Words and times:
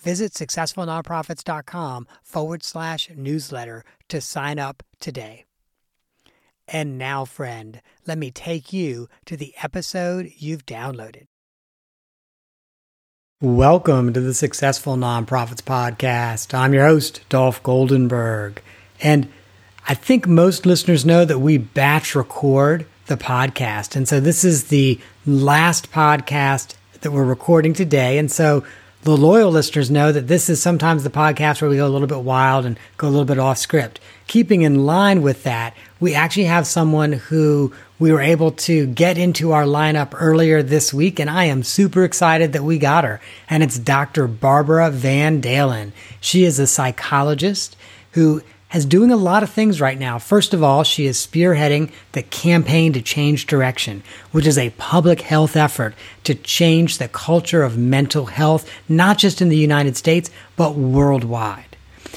Visit 0.00 0.32
successfulnonprofits.com 0.34 2.06
forward 2.22 2.62
slash 2.62 3.10
newsletter 3.16 3.82
to 4.08 4.20
sign 4.20 4.58
up 4.58 4.82
today. 5.00 5.44
And 6.68 6.98
now, 6.98 7.24
friend, 7.24 7.80
let 8.06 8.18
me 8.18 8.30
take 8.30 8.72
you 8.72 9.08
to 9.24 9.36
the 9.36 9.54
episode 9.62 10.32
you've 10.36 10.66
downloaded. 10.66 11.26
Welcome 13.40 14.12
to 14.14 14.20
the 14.20 14.34
Successful 14.34 14.96
Nonprofits 14.96 15.62
Podcast. 15.62 16.54
I'm 16.54 16.72
your 16.72 16.86
host, 16.86 17.20
Dolph 17.28 17.62
Goldenberg. 17.62 18.58
And 19.02 19.28
I 19.86 19.94
think 19.94 20.26
most 20.26 20.66
listeners 20.66 21.04
know 21.04 21.24
that 21.24 21.38
we 21.38 21.58
batch 21.58 22.14
record 22.14 22.86
the 23.06 23.16
podcast. 23.16 23.94
And 23.94 24.08
so 24.08 24.18
this 24.18 24.42
is 24.42 24.64
the 24.64 24.98
last 25.26 25.92
podcast 25.92 26.74
that 27.02 27.12
we're 27.12 27.24
recording 27.24 27.74
today. 27.74 28.18
And 28.18 28.32
so 28.32 28.64
the 29.06 29.16
loyal 29.16 29.52
listeners 29.52 29.88
know 29.88 30.10
that 30.10 30.26
this 30.26 30.50
is 30.50 30.60
sometimes 30.60 31.04
the 31.04 31.10
podcast 31.10 31.60
where 31.60 31.70
we 31.70 31.76
go 31.76 31.86
a 31.86 31.88
little 31.88 32.08
bit 32.08 32.22
wild 32.22 32.66
and 32.66 32.76
go 32.96 33.06
a 33.06 33.10
little 33.10 33.24
bit 33.24 33.38
off 33.38 33.56
script. 33.56 34.00
Keeping 34.26 34.62
in 34.62 34.84
line 34.84 35.22
with 35.22 35.44
that, 35.44 35.76
we 36.00 36.14
actually 36.14 36.46
have 36.46 36.66
someone 36.66 37.12
who 37.12 37.72
we 38.00 38.10
were 38.10 38.20
able 38.20 38.50
to 38.50 38.86
get 38.86 39.16
into 39.16 39.52
our 39.52 39.62
lineup 39.62 40.12
earlier 40.14 40.60
this 40.60 40.92
week, 40.92 41.20
and 41.20 41.30
I 41.30 41.44
am 41.44 41.62
super 41.62 42.02
excited 42.02 42.52
that 42.52 42.64
we 42.64 42.78
got 42.78 43.04
her. 43.04 43.20
And 43.48 43.62
it's 43.62 43.78
Dr. 43.78 44.26
Barbara 44.26 44.90
Van 44.90 45.40
Dahlen. 45.40 45.92
She 46.20 46.42
is 46.42 46.58
a 46.58 46.66
psychologist 46.66 47.76
who 48.12 48.42
is 48.72 48.84
doing 48.84 49.10
a 49.10 49.16
lot 49.16 49.42
of 49.42 49.50
things 49.50 49.80
right 49.80 49.98
now. 49.98 50.18
First 50.18 50.52
of 50.52 50.62
all, 50.62 50.82
she 50.82 51.06
is 51.06 51.24
spearheading 51.24 51.90
the 52.12 52.22
Campaign 52.22 52.92
to 52.94 53.00
Change 53.00 53.46
Direction, 53.46 54.02
which 54.32 54.46
is 54.46 54.58
a 54.58 54.70
public 54.70 55.20
health 55.20 55.56
effort 55.56 55.94
to 56.24 56.34
change 56.34 56.98
the 56.98 57.08
culture 57.08 57.62
of 57.62 57.78
mental 57.78 58.26
health, 58.26 58.68
not 58.88 59.18
just 59.18 59.40
in 59.40 59.48
the 59.48 59.56
United 59.56 59.96
States, 59.96 60.30
but 60.56 60.74
worldwide. 60.74 61.76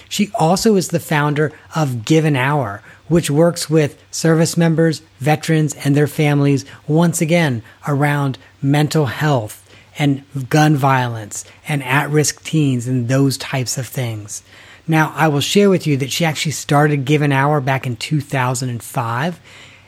She 0.09 0.31
also 0.39 0.75
is 0.75 0.87
the 0.87 0.99
founder 0.99 1.51
of 1.75 2.03
Give 2.03 2.25
an 2.25 2.35
Hour, 2.35 2.81
which 3.07 3.29
works 3.29 3.69
with 3.69 4.01
service 4.11 4.57
members, 4.57 5.01
veterans, 5.19 5.75
and 5.75 5.95
their 5.95 6.07
families 6.07 6.65
once 6.87 7.21
again 7.21 7.61
around 7.87 8.37
mental 8.61 9.05
health 9.05 9.65
and 9.99 10.23
gun 10.49 10.75
violence 10.75 11.45
and 11.67 11.83
at 11.83 12.09
risk 12.09 12.43
teens 12.43 12.87
and 12.87 13.07
those 13.07 13.37
types 13.37 13.77
of 13.77 13.85
things. 13.85 14.41
Now, 14.89 15.13
I 15.15 15.27
will 15.27 15.39
share 15.39 15.69
with 15.69 15.85
you 15.85 15.97
that 15.97 16.11
she 16.11 16.25
actually 16.25 16.53
started 16.53 17.05
Give 17.05 17.21
an 17.21 17.31
Hour 17.31 17.61
back 17.61 17.85
in 17.85 17.95
2005, 17.95 19.39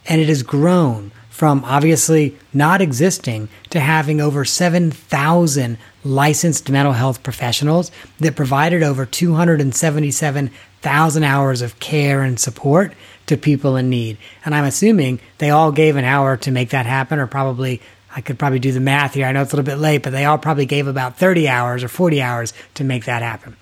and 0.06 0.22
it 0.22 0.28
has 0.28 0.44
grown 0.44 1.12
from 1.31 1.66
obviously 1.66 2.38
not 2.53 2.81
existing 2.81 3.50
to 3.72 3.79
having 3.79 4.22
over 4.22 4.45
7,000 4.45 5.79
licensed 6.03 6.69
mental 6.69 6.94
health 6.94 7.23
professionals 7.23 7.90
that 8.19 8.35
provided 8.35 8.84
over 8.84 9.07
277,000 9.07 11.23
hours 11.23 11.63
of 11.63 11.79
care 11.79 12.22
and 12.22 12.40
support 12.40 12.94
to 13.25 13.35
people 13.35 13.75
in 13.75 13.90
need. 13.90 14.19
And 14.45 14.53
I'm 14.53 14.66
assuming 14.66 15.19
they 15.40 15.50
all 15.50 15.72
gave 15.72 15.95
an 15.95 16.06
hour 16.06 16.38
to 16.38 16.51
make 16.51 16.69
that 16.69 16.85
happen, 16.85 17.17
or 17.17 17.25
probably 17.25 17.81
I 18.16 18.22
could 18.22 18.38
probably 18.38 18.59
do 18.59 18.72
the 18.72 18.79
math 18.79 19.16
here. 19.16 19.25
I 19.25 19.31
know 19.31 19.41
it's 19.41 19.51
a 19.51 19.56
little 19.56 19.66
bit 19.66 19.79
late, 19.79 20.03
but 20.03 20.11
they 20.11 20.25
all 20.25 20.38
probably 20.38 20.67
gave 20.67 20.85
about 20.85 21.17
30 21.17 21.47
hours 21.47 21.84
or 21.84 21.88
40 21.88 22.22
hours 22.22 22.53
to 22.75 22.84
make 22.84 23.06
that 23.06 23.23
happen. 23.23 23.57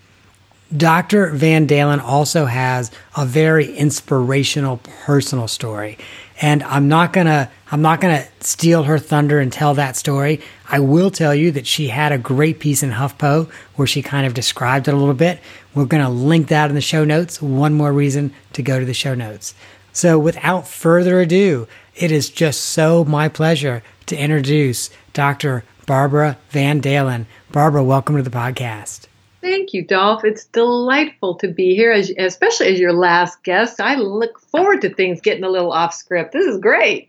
Dr. 0.75 1.31
Van 1.31 1.68
Dahlen 1.68 2.00
also 2.00 2.46
has 2.46 2.91
a 3.18 3.25
very 3.25 3.75
inspirational 3.75 4.78
personal 5.06 5.47
story. 5.47 5.97
And 6.41 6.62
I'm 6.63 6.88
not 6.88 7.12
gonna 7.12 7.50
I'm 7.72 7.81
not 7.81 8.00
gonna 8.00 8.25
steal 8.40 8.84
her 8.84 9.00
thunder 9.00 9.40
and 9.40 9.52
tell 9.52 9.74
that 9.74 9.96
story. 9.96 10.41
I 10.69 10.80
will 10.80 11.09
tell 11.09 11.34
you 11.34 11.52
that 11.52 11.66
she 11.66 11.88
had 11.88 12.12
a 12.12 12.19
great 12.19 12.59
piece 12.59 12.84
in 12.84 12.91
HuffPo 12.91 13.50
where 13.75 13.88
she 13.88 14.03
kind 14.03 14.28
of 14.28 14.35
described 14.35 14.88
it 14.88 14.94
a 14.94 14.97
little 14.97 15.16
bit. 15.16 15.40
We're 15.74 15.85
gonna 15.85 16.09
link 16.09 16.50
that 16.50 16.69
in 16.69 16.75
the 16.75 16.81
show 16.81 17.03
notes. 17.03 17.41
One 17.41 17.74
more 17.74 17.91
reason 17.91 18.31
to 18.53 18.62
go 18.62 18.80
to 18.80 18.86
the 18.86 18.94
show 18.94 19.16
notes. 19.16 19.56
So 19.91 20.19
without 20.19 20.68
further 20.68 21.19
ado, 21.19 21.68
it 21.96 22.12
is 22.12 22.30
just 22.30 22.62
so 22.62 23.03
my 23.03 23.28
pleasure 23.28 23.81
to 24.06 24.16
introduce 24.16 24.91
Dr. 25.13 25.63
Barbara 25.88 26.38
Van 26.51 26.80
Dahlen. 26.80 27.25
Barbara, 27.51 27.84
welcome 27.84 28.16
to 28.18 28.24
the 28.24 28.30
podcast. 28.30 29.09
Thank 29.42 29.74
you, 29.74 29.86
Dolph. 29.86 30.26
It's 30.26 30.46
delightful 30.46 31.36
to 31.36 31.48
be 31.48 31.76
here, 31.76 31.92
as, 31.92 32.12
especially 32.18 32.68
as 32.68 32.80
your 32.80 32.94
last 32.94 33.44
guest. 33.44 33.80
I 33.80 33.96
look 33.96 34.40
forward 34.40 34.82
to 34.82 34.94
things 34.94 35.22
getting 35.22 35.44
a 35.44 35.50
little 35.50 35.72
off 35.72 35.94
script. 35.94 36.34
This 36.34 36.46
is 36.46 36.60
great. 36.60 37.08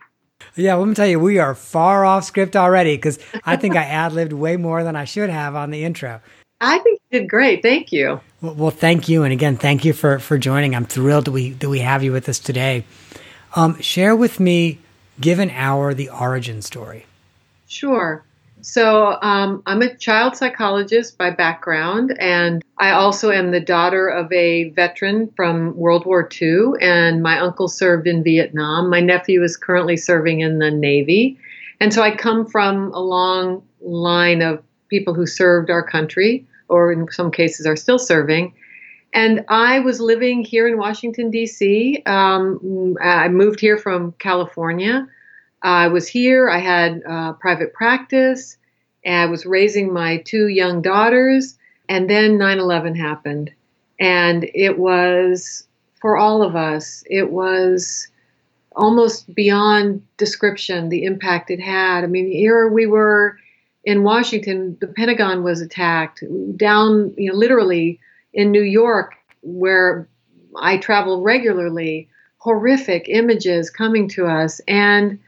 Yeah, 0.55 0.75
let 0.75 0.87
me 0.87 0.93
tell 0.93 1.07
you, 1.07 1.19
we 1.19 1.39
are 1.39 1.53
far 1.55 2.05
off 2.05 2.23
script 2.23 2.55
already 2.55 2.95
because 2.95 3.19
I 3.45 3.57
think 3.57 3.75
I 3.75 3.83
ad 3.83 4.13
libbed 4.13 4.33
way 4.33 4.57
more 4.57 4.83
than 4.83 4.95
I 4.95 5.05
should 5.05 5.29
have 5.29 5.55
on 5.55 5.71
the 5.71 5.83
intro. 5.83 6.21
I 6.59 6.79
think 6.79 7.01
you 7.09 7.19
did 7.19 7.29
great. 7.29 7.61
Thank 7.61 7.91
you. 7.91 8.21
Well, 8.41 8.53
well, 8.53 8.71
thank 8.71 9.09
you, 9.09 9.23
and 9.23 9.33
again, 9.33 9.57
thank 9.57 9.83
you 9.83 9.93
for 9.93 10.19
for 10.19 10.37
joining. 10.37 10.75
I'm 10.75 10.85
thrilled 10.85 11.25
that 11.25 11.31
we 11.31 11.51
that 11.51 11.69
we 11.69 11.79
have 11.79 12.03
you 12.03 12.11
with 12.11 12.29
us 12.29 12.37
today. 12.39 12.85
Um, 13.55 13.79
share 13.81 14.15
with 14.15 14.39
me, 14.39 14.79
give 15.19 15.39
an 15.39 15.49
hour, 15.51 15.93
the 15.93 16.09
origin 16.09 16.61
story. 16.61 17.05
Sure. 17.67 18.23
So 18.61 19.17
um, 19.21 19.63
I'm 19.65 19.81
a 19.81 19.95
child 19.95 20.35
psychologist 20.35 21.17
by 21.17 21.31
background, 21.31 22.15
and 22.19 22.63
I 22.77 22.91
also 22.91 23.31
am 23.31 23.51
the 23.51 23.59
daughter 23.59 24.07
of 24.07 24.31
a 24.31 24.69
veteran 24.69 25.31
from 25.35 25.75
World 25.75 26.05
War 26.05 26.29
II, 26.41 26.73
and 26.79 27.23
my 27.23 27.39
uncle 27.39 27.67
served 27.67 28.07
in 28.07 28.23
Vietnam. 28.23 28.89
My 28.89 28.99
nephew 28.99 29.43
is 29.43 29.57
currently 29.57 29.97
serving 29.97 30.41
in 30.41 30.59
the 30.59 30.71
Navy. 30.71 31.39
And 31.79 31.91
so 31.93 32.03
I 32.03 32.15
come 32.15 32.45
from 32.45 32.93
a 32.93 32.99
long 32.99 33.63
line 33.81 34.41
of 34.41 34.61
people 34.89 35.13
who 35.13 35.25
served 35.25 35.69
our 35.69 35.83
country, 35.83 36.45
or 36.69 36.91
in 36.91 37.07
some 37.11 37.31
cases 37.31 37.65
are 37.65 37.75
still 37.75 37.99
serving. 37.99 38.53
And 39.13 39.43
I 39.49 39.79
was 39.79 39.99
living 39.99 40.43
here 40.43 40.67
in 40.67 40.77
Washington, 40.77 41.31
D.C. 41.31 42.01
Um, 42.05 42.95
I 43.01 43.27
moved 43.27 43.59
here 43.59 43.77
from 43.77 44.13
California. 44.19 45.07
I 45.61 45.87
was 45.87 46.07
here. 46.07 46.49
I 46.49 46.59
had 46.59 47.01
uh, 47.07 47.33
private 47.33 47.73
practice. 47.73 48.57
And 49.03 49.15
I 49.15 49.25
was 49.25 49.45
raising 49.45 49.93
my 49.93 50.17
two 50.17 50.47
young 50.47 50.81
daughters. 50.81 51.57
And 51.89 52.09
then 52.09 52.37
9 52.37 52.59
11 52.59 52.95
happened. 52.95 53.51
And 53.99 54.49
it 54.53 54.77
was, 54.77 55.67
for 55.99 56.17
all 56.17 56.41
of 56.41 56.55
us, 56.55 57.03
it 57.09 57.31
was 57.31 58.07
almost 58.75 59.33
beyond 59.35 60.01
description 60.17 60.89
the 60.89 61.03
impact 61.03 61.51
it 61.51 61.59
had. 61.59 62.03
I 62.03 62.07
mean, 62.07 62.31
here 62.31 62.67
we 62.67 62.85
were 62.85 63.37
in 63.83 64.03
Washington, 64.03 64.77
the 64.79 64.87
Pentagon 64.87 65.43
was 65.43 65.61
attacked. 65.61 66.23
Down, 66.55 67.13
you 67.17 67.31
know, 67.31 67.37
literally 67.37 67.99
in 68.33 68.51
New 68.51 68.61
York, 68.61 69.15
where 69.41 70.07
I 70.59 70.77
travel 70.77 71.21
regularly, 71.21 72.07
horrific 72.37 73.07
images 73.07 73.69
coming 73.69 74.07
to 74.09 74.25
us. 74.27 74.61
And 74.67 75.19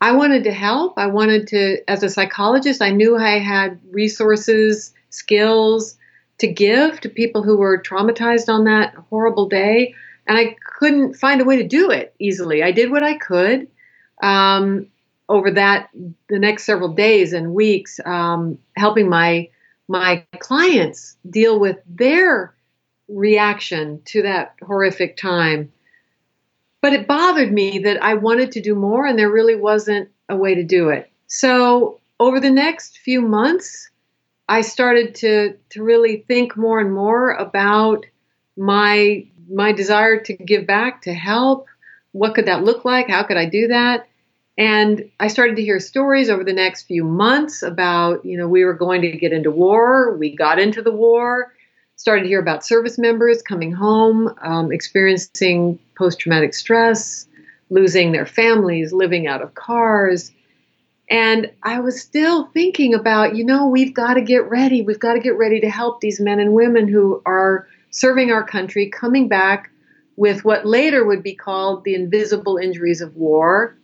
I 0.00 0.12
wanted 0.12 0.44
to 0.44 0.52
help. 0.52 0.94
I 0.96 1.06
wanted 1.06 1.46
to, 1.48 1.78
as 1.90 2.02
a 2.02 2.08
psychologist, 2.08 2.80
I 2.80 2.90
knew 2.90 3.16
I 3.16 3.38
had 3.38 3.78
resources, 3.90 4.94
skills 5.10 5.96
to 6.38 6.46
give 6.46 7.00
to 7.00 7.08
people 7.08 7.42
who 7.42 7.58
were 7.58 7.82
traumatized 7.82 8.48
on 8.48 8.64
that 8.64 8.94
horrible 8.94 9.48
day. 9.48 9.94
And 10.26 10.38
I 10.38 10.56
couldn't 10.78 11.14
find 11.14 11.40
a 11.40 11.44
way 11.44 11.56
to 11.56 11.68
do 11.68 11.90
it 11.90 12.14
easily. 12.18 12.62
I 12.62 12.72
did 12.72 12.90
what 12.90 13.02
I 13.02 13.18
could 13.18 13.68
um, 14.22 14.86
over 15.28 15.50
that, 15.52 15.90
the 16.28 16.38
next 16.38 16.64
several 16.64 16.88
days 16.88 17.32
and 17.32 17.54
weeks, 17.54 18.00
um, 18.04 18.58
helping 18.76 19.08
my 19.08 19.48
my 19.88 20.24
clients 20.38 21.16
deal 21.28 21.58
with 21.58 21.76
their 21.88 22.54
reaction 23.08 24.00
to 24.04 24.22
that 24.22 24.54
horrific 24.62 25.16
time. 25.16 25.72
But 26.82 26.92
it 26.92 27.06
bothered 27.06 27.52
me 27.52 27.80
that 27.80 28.02
I 28.02 28.14
wanted 28.14 28.52
to 28.52 28.60
do 28.60 28.74
more 28.74 29.06
and 29.06 29.18
there 29.18 29.30
really 29.30 29.56
wasn't 29.56 30.08
a 30.28 30.36
way 30.36 30.54
to 30.54 30.64
do 30.64 30.88
it. 30.88 31.10
So 31.26 32.00
over 32.18 32.40
the 32.40 32.50
next 32.50 32.98
few 32.98 33.20
months, 33.20 33.90
I 34.48 34.62
started 34.62 35.14
to, 35.16 35.56
to 35.70 35.82
really 35.82 36.24
think 36.26 36.56
more 36.56 36.80
and 36.80 36.92
more 36.92 37.32
about 37.32 38.04
my 38.56 39.26
my 39.52 39.72
desire 39.72 40.20
to 40.20 40.32
give 40.34 40.66
back, 40.66 41.02
to 41.02 41.12
help. 41.12 41.66
What 42.12 42.34
could 42.34 42.46
that 42.46 42.62
look 42.62 42.84
like? 42.84 43.08
How 43.08 43.24
could 43.24 43.36
I 43.36 43.46
do 43.46 43.68
that? 43.68 44.06
And 44.56 45.10
I 45.18 45.28
started 45.28 45.56
to 45.56 45.62
hear 45.62 45.80
stories 45.80 46.28
over 46.28 46.44
the 46.44 46.52
next 46.52 46.82
few 46.82 47.02
months 47.02 47.62
about, 47.62 48.24
you 48.24 48.36
know, 48.36 48.46
we 48.46 48.64
were 48.64 48.74
going 48.74 49.02
to 49.02 49.10
get 49.12 49.32
into 49.32 49.50
war. 49.50 50.16
We 50.16 50.36
got 50.36 50.58
into 50.58 50.82
the 50.82 50.92
war. 50.92 51.52
Started 52.00 52.22
to 52.22 52.28
hear 52.28 52.40
about 52.40 52.64
service 52.64 52.96
members 52.96 53.42
coming 53.42 53.72
home, 53.72 54.34
um, 54.40 54.72
experiencing 54.72 55.78
post 55.98 56.18
traumatic 56.18 56.54
stress, 56.54 57.26
losing 57.68 58.12
their 58.12 58.24
families, 58.24 58.90
living 58.90 59.26
out 59.26 59.42
of 59.42 59.54
cars. 59.54 60.32
And 61.10 61.52
I 61.62 61.78
was 61.80 62.00
still 62.00 62.46
thinking 62.54 62.94
about, 62.94 63.36
you 63.36 63.44
know, 63.44 63.68
we've 63.68 63.92
got 63.92 64.14
to 64.14 64.22
get 64.22 64.48
ready. 64.48 64.80
We've 64.80 64.98
got 64.98 65.12
to 65.12 65.20
get 65.20 65.36
ready 65.36 65.60
to 65.60 65.68
help 65.68 66.00
these 66.00 66.20
men 66.20 66.40
and 66.40 66.54
women 66.54 66.88
who 66.88 67.20
are 67.26 67.68
serving 67.90 68.32
our 68.32 68.44
country, 68.44 68.88
coming 68.88 69.28
back 69.28 69.70
with 70.16 70.42
what 70.42 70.64
later 70.64 71.04
would 71.04 71.22
be 71.22 71.34
called 71.34 71.84
the 71.84 71.94
invisible 71.94 72.56
injuries 72.56 73.02
of 73.02 73.14
war 73.14 73.76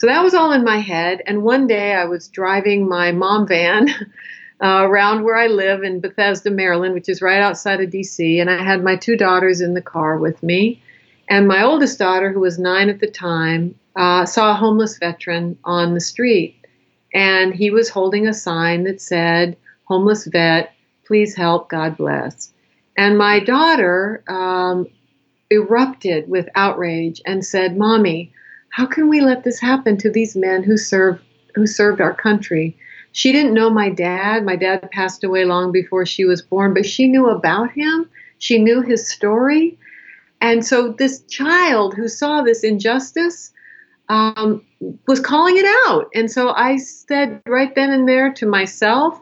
so 0.00 0.06
that 0.06 0.22
was 0.22 0.32
all 0.32 0.52
in 0.52 0.64
my 0.64 0.78
head. 0.78 1.20
And 1.26 1.42
one 1.42 1.66
day 1.66 1.92
I 1.92 2.06
was 2.06 2.28
driving 2.28 2.88
my 2.88 3.12
mom 3.12 3.46
van 3.46 3.90
uh, 4.62 4.82
around 4.82 5.24
where 5.24 5.36
I 5.36 5.46
live 5.46 5.82
in 5.82 6.00
Bethesda, 6.00 6.50
Maryland, 6.50 6.94
which 6.94 7.08
is 7.08 7.22
right 7.22 7.40
outside 7.40 7.80
of 7.80 7.90
DC. 7.90 8.40
And 8.40 8.50
I 8.50 8.62
had 8.62 8.84
my 8.84 8.96
two 8.96 9.16
daughters 9.16 9.60
in 9.60 9.74
the 9.74 9.82
car 9.82 10.18
with 10.18 10.42
me. 10.42 10.82
And 11.28 11.48
my 11.48 11.62
oldest 11.62 11.98
daughter, 11.98 12.32
who 12.32 12.40
was 12.40 12.58
nine 12.58 12.88
at 12.88 13.00
the 13.00 13.10
time, 13.10 13.74
uh, 13.96 14.26
saw 14.26 14.50
a 14.50 14.54
homeless 14.54 14.98
veteran 14.98 15.56
on 15.64 15.94
the 15.94 16.00
street. 16.00 16.56
And 17.14 17.54
he 17.54 17.70
was 17.70 17.88
holding 17.88 18.26
a 18.26 18.34
sign 18.34 18.84
that 18.84 19.00
said, 19.00 19.56
Homeless 19.84 20.26
vet, 20.26 20.72
please 21.06 21.34
help, 21.34 21.68
God 21.68 21.96
bless. 21.96 22.52
And 22.96 23.18
my 23.18 23.40
daughter 23.40 24.22
um, 24.28 24.86
erupted 25.50 26.28
with 26.28 26.48
outrage 26.54 27.20
and 27.26 27.44
said, 27.44 27.76
Mommy, 27.76 28.32
how 28.70 28.86
can 28.86 29.08
we 29.08 29.20
let 29.20 29.42
this 29.42 29.58
happen 29.58 29.96
to 29.98 30.10
these 30.10 30.36
men 30.36 30.62
who 30.62 30.76
serve 30.76 31.20
who 31.54 31.66
served 31.66 32.00
our 32.00 32.14
country? 32.14 32.76
She 33.12 33.32
didn't 33.32 33.54
know 33.54 33.70
my 33.70 33.90
dad. 33.90 34.44
My 34.44 34.56
dad 34.56 34.90
passed 34.90 35.24
away 35.24 35.44
long 35.44 35.72
before 35.72 36.06
she 36.06 36.24
was 36.24 36.42
born, 36.42 36.74
but 36.74 36.86
she 36.86 37.08
knew 37.08 37.28
about 37.28 37.72
him. 37.72 38.08
She 38.38 38.58
knew 38.58 38.82
his 38.82 39.08
story. 39.08 39.78
And 40.40 40.64
so 40.64 40.92
this 40.92 41.22
child 41.24 41.94
who 41.94 42.08
saw 42.08 42.42
this 42.42 42.64
injustice 42.64 43.52
um, 44.08 44.64
was 45.06 45.20
calling 45.20 45.56
it 45.56 45.66
out. 45.86 46.08
And 46.14 46.30
so 46.30 46.50
I 46.50 46.76
said 46.78 47.42
right 47.46 47.74
then 47.74 47.90
and 47.90 48.08
there 48.08 48.32
to 48.34 48.46
myself, 48.46 49.20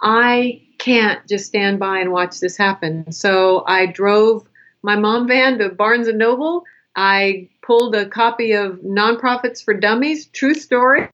I 0.00 0.62
can't 0.78 1.26
just 1.26 1.46
stand 1.46 1.78
by 1.78 1.98
and 2.00 2.12
watch 2.12 2.40
this 2.40 2.56
happen. 2.56 3.10
So 3.12 3.64
I 3.66 3.86
drove 3.86 4.46
my 4.82 4.96
mom 4.96 5.26
van 5.26 5.58
to 5.58 5.70
Barnes 5.70 6.06
and 6.06 6.18
Noble. 6.18 6.64
I 6.94 7.48
pulled 7.62 7.94
a 7.94 8.06
copy 8.06 8.52
of 8.52 8.80
Nonprofits 8.80 9.64
for 9.64 9.74
Dummies, 9.74 10.26
true 10.26 10.54
story, 10.54 11.08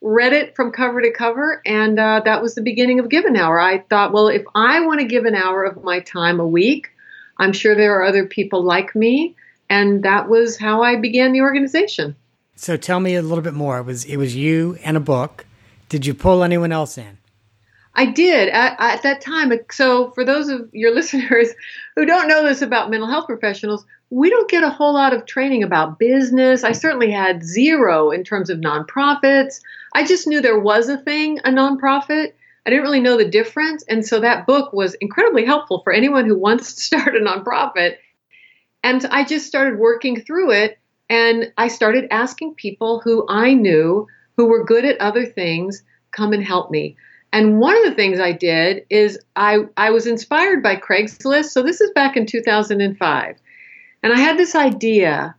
read 0.00 0.32
it 0.32 0.56
from 0.56 0.72
cover 0.72 1.02
to 1.02 1.12
cover, 1.12 1.60
and 1.64 1.98
uh, 1.98 2.22
that 2.24 2.42
was 2.42 2.54
the 2.54 2.62
beginning 2.62 3.00
of 3.00 3.08
Give 3.08 3.24
an 3.24 3.36
Hour. 3.36 3.60
I 3.60 3.78
thought, 3.78 4.12
well, 4.12 4.28
if 4.28 4.42
I 4.54 4.80
want 4.86 5.00
to 5.00 5.06
give 5.06 5.24
an 5.24 5.34
hour 5.34 5.64
of 5.64 5.82
my 5.84 6.00
time 6.00 6.40
a 6.40 6.46
week, 6.46 6.88
I'm 7.38 7.52
sure 7.52 7.74
there 7.74 7.98
are 7.98 8.04
other 8.04 8.26
people 8.26 8.62
like 8.62 8.94
me, 8.94 9.36
and 9.68 10.02
that 10.04 10.28
was 10.28 10.58
how 10.58 10.82
I 10.82 10.96
began 10.96 11.32
the 11.32 11.42
organization. 11.42 12.16
So 12.56 12.76
tell 12.76 13.00
me 13.00 13.14
a 13.14 13.22
little 13.22 13.42
bit 13.42 13.54
more. 13.54 13.78
It 13.78 13.84
was 13.84 14.04
it 14.04 14.16
was 14.16 14.36
you 14.36 14.78
and 14.84 14.96
a 14.96 15.00
book. 15.00 15.46
Did 15.88 16.04
you 16.04 16.14
pull 16.14 16.42
anyone 16.42 16.72
else 16.72 16.98
in? 16.98 17.16
I 17.94 18.06
did 18.06 18.48
at, 18.48 18.76
at, 18.78 19.02
that 19.02 19.20
time. 19.20 19.52
So, 19.70 20.10
for 20.12 20.24
those 20.24 20.48
of 20.48 20.68
your 20.72 20.94
listeners 20.94 21.48
who 21.96 22.06
don't 22.06 22.28
know 22.28 22.44
this 22.44 22.62
about 22.62 22.90
mental 22.90 23.08
health 23.08 23.26
professionals, 23.26 23.84
we 24.10 24.28
don't 24.28 24.50
get 24.50 24.64
a 24.64 24.70
whole 24.70 24.94
lot 24.94 25.12
of 25.12 25.26
training 25.26 25.62
about 25.62 25.98
business. 25.98 26.64
I 26.64 26.72
certainly 26.72 27.10
had 27.10 27.44
zero 27.44 28.10
in 28.10 28.24
terms 28.24 28.50
of 28.50 28.58
nonprofits. 28.58 29.60
I 29.94 30.04
just 30.04 30.26
knew 30.26 30.40
there 30.40 30.58
was 30.58 30.88
a 30.88 30.98
thing, 30.98 31.38
a 31.40 31.50
nonprofit. 31.50 32.32
I 32.66 32.70
didn't 32.70 32.82
really 32.82 33.00
know 33.00 33.16
the 33.16 33.24
difference. 33.24 33.84
And 33.88 34.06
so 34.06 34.20
that 34.20 34.46
book 34.46 34.72
was 34.72 34.94
incredibly 34.94 35.44
helpful 35.44 35.80
for 35.82 35.92
anyone 35.92 36.26
who 36.26 36.38
wants 36.38 36.74
to 36.74 36.80
start 36.80 37.16
a 37.16 37.20
nonprofit. 37.20 37.96
And 38.82 39.04
I 39.06 39.24
just 39.24 39.46
started 39.46 39.78
working 39.78 40.20
through 40.20 40.52
it. 40.52 40.78
And 41.08 41.52
I 41.58 41.68
started 41.68 42.06
asking 42.10 42.54
people 42.54 43.00
who 43.00 43.26
I 43.28 43.54
knew 43.54 44.06
who 44.36 44.46
were 44.46 44.64
good 44.64 44.84
at 44.84 45.00
other 45.00 45.26
things 45.26 45.82
come 46.12 46.32
and 46.32 46.42
help 46.42 46.70
me. 46.70 46.96
And 47.32 47.60
one 47.60 47.76
of 47.76 47.84
the 47.84 47.94
things 47.94 48.18
I 48.18 48.32
did 48.32 48.84
is 48.90 49.18
I, 49.36 49.60
I 49.76 49.90
was 49.90 50.06
inspired 50.06 50.62
by 50.62 50.76
Craigslist. 50.76 51.46
So 51.46 51.62
this 51.62 51.80
is 51.80 51.90
back 51.92 52.16
in 52.16 52.26
2005. 52.26 53.36
And 54.02 54.12
I 54.12 54.18
had 54.18 54.38
this 54.38 54.54
idea 54.54 55.34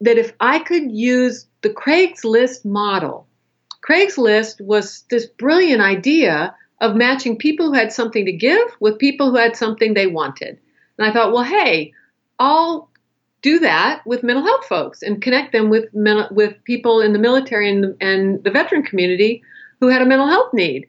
that 0.00 0.18
if 0.18 0.32
I 0.40 0.60
could 0.60 0.92
use 0.92 1.46
the 1.62 1.70
Craigslist 1.70 2.64
model, 2.64 3.26
Craigslist 3.88 4.60
was 4.60 5.04
this 5.10 5.26
brilliant 5.26 5.82
idea 5.82 6.54
of 6.80 6.96
matching 6.96 7.36
people 7.36 7.66
who 7.66 7.74
had 7.74 7.92
something 7.92 8.24
to 8.26 8.32
give 8.32 8.76
with 8.80 8.98
people 8.98 9.30
who 9.30 9.36
had 9.36 9.56
something 9.56 9.94
they 9.94 10.06
wanted. 10.06 10.58
And 10.98 11.06
I 11.06 11.12
thought, 11.12 11.32
well, 11.32 11.44
hey, 11.44 11.92
I'll 12.38 12.88
do 13.40 13.58
that 13.60 14.02
with 14.06 14.22
mental 14.22 14.44
health 14.44 14.66
folks 14.66 15.02
and 15.02 15.22
connect 15.22 15.52
them 15.52 15.68
with 15.68 15.86
with 16.30 16.62
people 16.64 17.00
in 17.00 17.12
the 17.12 17.18
military 17.18 17.68
and, 17.68 17.96
and 18.00 18.42
the 18.44 18.50
veteran 18.50 18.84
community 18.84 19.42
who 19.80 19.88
had 19.88 20.02
a 20.02 20.06
mental 20.06 20.28
health 20.28 20.52
need. 20.52 20.86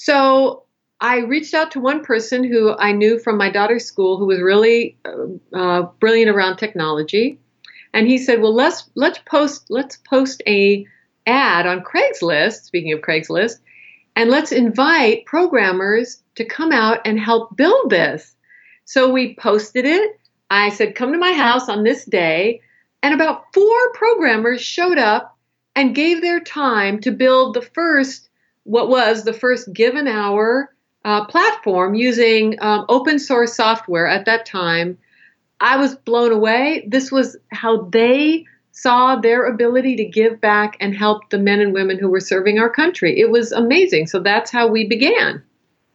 So 0.00 0.62
I 1.00 1.18
reached 1.18 1.54
out 1.54 1.72
to 1.72 1.80
one 1.80 2.04
person 2.04 2.44
who 2.44 2.72
I 2.78 2.92
knew 2.92 3.18
from 3.18 3.36
my 3.36 3.50
daughter's 3.50 3.84
school 3.84 4.16
who 4.16 4.26
was 4.26 4.40
really 4.40 4.96
uh, 5.04 5.58
uh, 5.58 5.82
brilliant 5.98 6.30
around 6.30 6.56
technology, 6.56 7.40
and 7.92 8.06
he 8.06 8.16
said, 8.16 8.40
"Well, 8.40 8.54
let's 8.54 8.88
let's 8.94 9.18
post 9.26 9.66
let's 9.70 9.96
post 9.96 10.40
a 10.46 10.86
ad 11.26 11.66
on 11.66 11.82
Craigslist. 11.82 12.62
Speaking 12.62 12.92
of 12.92 13.00
Craigslist, 13.00 13.58
and 14.14 14.30
let's 14.30 14.52
invite 14.52 15.26
programmers 15.26 16.22
to 16.36 16.44
come 16.44 16.70
out 16.70 17.00
and 17.04 17.18
help 17.18 17.56
build 17.56 17.90
this." 17.90 18.36
So 18.84 19.10
we 19.10 19.34
posted 19.34 19.84
it. 19.84 20.20
I 20.48 20.68
said, 20.68 20.94
"Come 20.94 21.10
to 21.10 21.18
my 21.18 21.32
house 21.32 21.68
on 21.68 21.82
this 21.82 22.04
day," 22.04 22.60
and 23.02 23.14
about 23.14 23.52
four 23.52 23.92
programmers 23.94 24.60
showed 24.60 24.98
up 24.98 25.36
and 25.74 25.92
gave 25.92 26.22
their 26.22 26.38
time 26.38 27.00
to 27.00 27.10
build 27.10 27.54
the 27.54 27.62
first 27.62 28.27
what 28.68 28.90
was 28.90 29.24
the 29.24 29.32
first 29.32 29.72
Give 29.72 29.94
an 29.94 30.06
Hour 30.06 30.74
uh, 31.04 31.24
platform 31.24 31.94
using 31.94 32.56
um, 32.60 32.84
open 32.90 33.18
source 33.18 33.56
software 33.56 34.06
at 34.06 34.26
that 34.26 34.44
time. 34.44 34.98
I 35.58 35.78
was 35.78 35.94
blown 35.96 36.32
away. 36.32 36.86
This 36.86 37.10
was 37.10 37.36
how 37.50 37.84
they 37.84 38.44
saw 38.72 39.16
their 39.16 39.46
ability 39.46 39.96
to 39.96 40.04
give 40.04 40.38
back 40.38 40.76
and 40.80 40.94
help 40.94 41.30
the 41.30 41.38
men 41.38 41.60
and 41.60 41.72
women 41.72 41.98
who 41.98 42.10
were 42.10 42.20
serving 42.20 42.58
our 42.58 42.68
country. 42.68 43.18
It 43.18 43.30
was 43.30 43.52
amazing. 43.52 44.06
So 44.06 44.20
that's 44.20 44.50
how 44.50 44.68
we 44.68 44.86
began. 44.86 45.42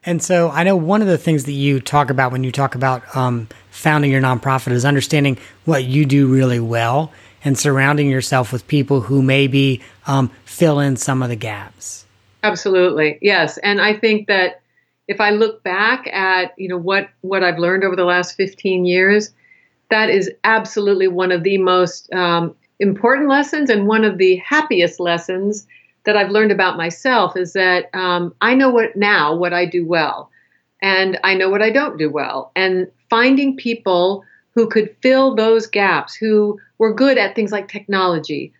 And 0.03 0.21
so 0.21 0.49
I 0.49 0.63
know 0.63 0.75
one 0.75 1.01
of 1.03 1.07
the 1.07 1.17
things 1.19 1.43
that 1.45 1.53
you 1.53 1.79
talk 1.79 2.09
about 2.09 2.31
when 2.31 2.43
you 2.43 2.51
talk 2.51 2.73
about 2.73 3.15
um, 3.15 3.47
founding 3.69 4.11
your 4.11 4.21
nonprofit 4.21 4.71
is 4.71 4.83
understanding 4.83 5.37
what 5.65 5.83
you 5.83 6.05
do 6.05 6.25
really 6.27 6.59
well 6.59 7.11
and 7.45 7.57
surrounding 7.57 8.09
yourself 8.09 8.51
with 8.51 8.67
people 8.67 9.01
who 9.01 9.21
maybe 9.21 9.81
um, 10.07 10.31
fill 10.43 10.79
in 10.79 10.97
some 10.97 11.21
of 11.21 11.29
the 11.29 11.35
gaps. 11.35 12.02
Absolutely. 12.43 13.17
Yes. 13.21 13.57
And 13.59 13.81
I 13.81 13.93
think 13.93 14.27
that 14.27 14.61
if 15.07 15.19
I 15.19 15.31
look 15.31 15.63
back 15.63 16.07
at, 16.07 16.53
you 16.57 16.67
know, 16.69 16.77
what 16.77 17.09
what 17.21 17.43
I've 17.43 17.59
learned 17.59 17.83
over 17.83 17.95
the 17.95 18.05
last 18.05 18.35
15 18.35 18.85
years, 18.85 19.33
that 19.89 20.09
is 20.09 20.29
absolutely 20.43 21.07
one 21.07 21.31
of 21.31 21.43
the 21.43 21.57
most 21.57 22.11
um, 22.13 22.55
important 22.79 23.29
lessons 23.29 23.69
and 23.69 23.87
one 23.87 24.03
of 24.03 24.17
the 24.17 24.35
happiest 24.37 24.99
lessons 24.99 25.67
that 26.05 26.17
I've 26.17 26.31
learned 26.31 26.51
about 26.51 26.77
myself 26.77 27.37
is 27.37 27.53
that 27.53 27.85
um, 27.93 28.33
I 28.41 28.55
know 28.55 28.69
what 28.69 28.95
now 28.95 29.33
what 29.35 29.53
I 29.53 29.65
do 29.65 29.85
well, 29.85 30.29
and 30.81 31.19
I 31.23 31.33
know 31.35 31.49
what 31.49 31.61
I 31.61 31.69
don't 31.69 31.97
do 31.97 32.09
well, 32.09 32.51
and 32.55 32.87
finding 33.09 33.55
people 33.55 34.23
who 34.53 34.67
could 34.67 34.95
fill 35.01 35.35
those 35.35 35.65
gaps, 35.65 36.13
who 36.15 36.59
were 36.77 36.93
good 36.93 37.17
at 37.17 37.35
things 37.35 37.51
like 37.51 37.67
technology, 37.67 38.53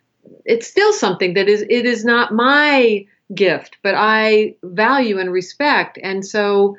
it's 0.44 0.66
still 0.66 0.92
something 0.92 1.34
that 1.34 1.48
is 1.48 1.62
it 1.68 1.84
is 1.86 2.04
not 2.04 2.32
my 2.34 3.06
gift, 3.32 3.78
but 3.82 3.94
I 3.96 4.56
value 4.62 5.18
and 5.18 5.32
respect. 5.32 5.98
And 6.02 6.24
so 6.26 6.76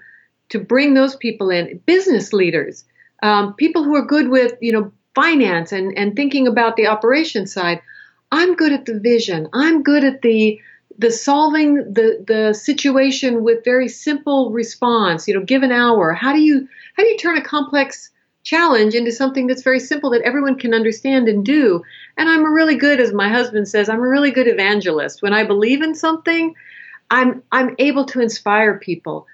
to 0.49 0.59
bring 0.59 0.93
those 0.93 1.15
people 1.15 1.49
in, 1.49 1.79
business 1.85 2.33
leaders, 2.33 2.85
um, 3.23 3.53
people 3.53 3.83
who 3.83 3.95
are 3.95 4.05
good 4.05 4.29
with 4.29 4.53
you 4.61 4.71
know 4.71 4.91
finance 5.15 5.71
and 5.71 5.97
and 5.97 6.15
thinking 6.15 6.47
about 6.47 6.75
the 6.75 6.87
operation 6.87 7.47
side. 7.47 7.81
I'm 8.31 8.55
good 8.55 8.73
at 8.73 8.85
the 8.85 8.99
vision. 8.99 9.47
I'm 9.53 9.81
good 9.81 10.03
at 10.03 10.21
the 10.21 10.59
the 10.97 11.11
solving 11.11 11.75
the 11.75 12.23
the 12.27 12.53
situation 12.53 13.43
with 13.43 13.63
very 13.63 13.87
simple 13.87 14.51
response. 14.51 15.27
You 15.27 15.35
know, 15.35 15.45
give 15.45 15.63
an 15.63 15.71
hour. 15.71 16.13
How 16.13 16.33
do 16.33 16.41
you 16.41 16.67
how 16.95 17.03
do 17.03 17.09
you 17.09 17.17
turn 17.17 17.37
a 17.37 17.43
complex 17.43 18.09
challenge 18.45 18.95
into 18.95 19.11
something 19.11 19.47
that's 19.47 19.63
very 19.63 19.79
simple 19.79 20.11
that 20.11 20.21
everyone 20.21 20.57
can 20.57 20.73
understand 20.73 21.27
and 21.27 21.45
do? 21.45 21.83
And 22.15 22.29
I'm 22.29 22.45
a 22.45 22.49
really 22.49 22.75
good, 22.75 23.01
as 23.01 23.11
my 23.11 23.27
husband 23.27 23.67
says, 23.67 23.89
I'm 23.89 23.99
a 23.99 24.07
really 24.07 24.31
good 24.31 24.47
evangelist. 24.47 25.21
When 25.21 25.33
I 25.33 25.43
believe 25.43 25.81
in 25.81 25.93
something, 25.93 26.55
I'm 27.11 27.43
I'm 27.51 27.75
able 27.77 28.05
to 28.05 28.21
inspire 28.21 28.79
people. 28.79 29.27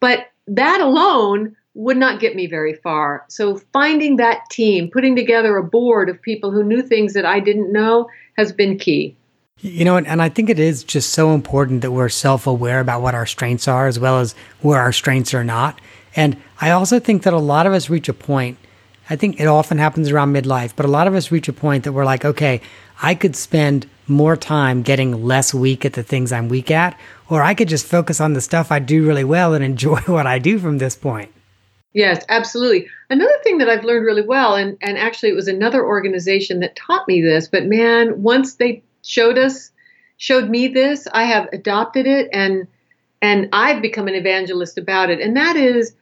But 0.00 0.28
that 0.48 0.80
alone 0.80 1.54
would 1.74 1.96
not 1.96 2.20
get 2.20 2.36
me 2.36 2.46
very 2.46 2.74
far. 2.74 3.24
So 3.28 3.56
finding 3.72 4.16
that 4.16 4.48
team, 4.50 4.90
putting 4.90 5.16
together 5.16 5.56
a 5.56 5.64
board 5.64 6.08
of 6.08 6.20
people 6.20 6.50
who 6.50 6.64
knew 6.64 6.82
things 6.82 7.14
that 7.14 7.24
I 7.24 7.40
didn't 7.40 7.72
know 7.72 8.08
has 8.36 8.52
been 8.52 8.78
key. 8.78 9.16
You 9.60 9.84
know, 9.84 9.96
and 9.96 10.20
I 10.20 10.28
think 10.28 10.50
it 10.50 10.58
is 10.58 10.82
just 10.82 11.10
so 11.10 11.34
important 11.34 11.82
that 11.82 11.92
we're 11.92 12.08
self 12.08 12.46
aware 12.46 12.80
about 12.80 13.00
what 13.00 13.14
our 13.14 13.26
strengths 13.26 13.68
are 13.68 13.86
as 13.86 13.98
well 13.98 14.18
as 14.18 14.34
where 14.60 14.80
our 14.80 14.92
strengths 14.92 15.34
are 15.34 15.44
not. 15.44 15.80
And 16.14 16.36
I 16.60 16.70
also 16.70 16.98
think 16.98 17.22
that 17.22 17.32
a 17.32 17.38
lot 17.38 17.66
of 17.66 17.72
us 17.72 17.90
reach 17.90 18.08
a 18.08 18.14
point, 18.14 18.58
I 19.10 19.16
think 19.16 19.40
it 19.40 19.46
often 19.46 19.78
happens 19.78 20.10
around 20.10 20.32
midlife, 20.32 20.72
but 20.76 20.86
a 20.86 20.90
lot 20.90 21.06
of 21.06 21.14
us 21.14 21.30
reach 21.30 21.48
a 21.48 21.52
point 21.52 21.84
that 21.84 21.92
we're 21.92 22.04
like, 22.04 22.24
okay, 22.24 22.60
I 23.02 23.14
could 23.14 23.34
spend 23.34 23.86
more 24.06 24.36
time 24.36 24.82
getting 24.82 25.24
less 25.24 25.54
weak 25.54 25.84
at 25.84 25.94
the 25.94 26.02
things 26.02 26.32
I'm 26.32 26.48
weak 26.48 26.70
at, 26.70 26.98
or 27.28 27.42
I 27.42 27.54
could 27.54 27.68
just 27.68 27.86
focus 27.86 28.20
on 28.20 28.34
the 28.34 28.40
stuff 28.40 28.70
I 28.70 28.78
do 28.78 29.06
really 29.06 29.24
well 29.24 29.54
and 29.54 29.64
enjoy 29.64 30.00
what 30.06 30.26
I 30.26 30.38
do 30.38 30.58
from 30.58 30.78
this 30.78 30.96
point. 30.96 31.32
Yes, 31.94 32.24
absolutely. 32.28 32.88
Another 33.10 33.34
thing 33.44 33.58
that 33.58 33.68
I've 33.68 33.84
learned 33.84 34.06
really 34.06 34.24
well, 34.24 34.54
and, 34.54 34.78
and 34.80 34.96
actually 34.96 35.28
it 35.28 35.34
was 35.34 35.48
another 35.48 35.84
organization 35.84 36.60
that 36.60 36.74
taught 36.74 37.06
me 37.06 37.20
this, 37.20 37.48
but 37.48 37.66
man, 37.66 38.22
once 38.22 38.54
they 38.54 38.82
showed 39.02 39.36
us, 39.36 39.70
showed 40.16 40.48
me 40.48 40.68
this, 40.68 41.06
I 41.12 41.24
have 41.24 41.48
adopted 41.52 42.06
it 42.06 42.28
and 42.32 42.66
and 43.20 43.48
I've 43.52 43.80
become 43.80 44.08
an 44.08 44.16
evangelist 44.16 44.76
about 44.76 45.08
it. 45.08 45.20
And 45.20 45.36
that 45.36 45.54
is 45.54 45.94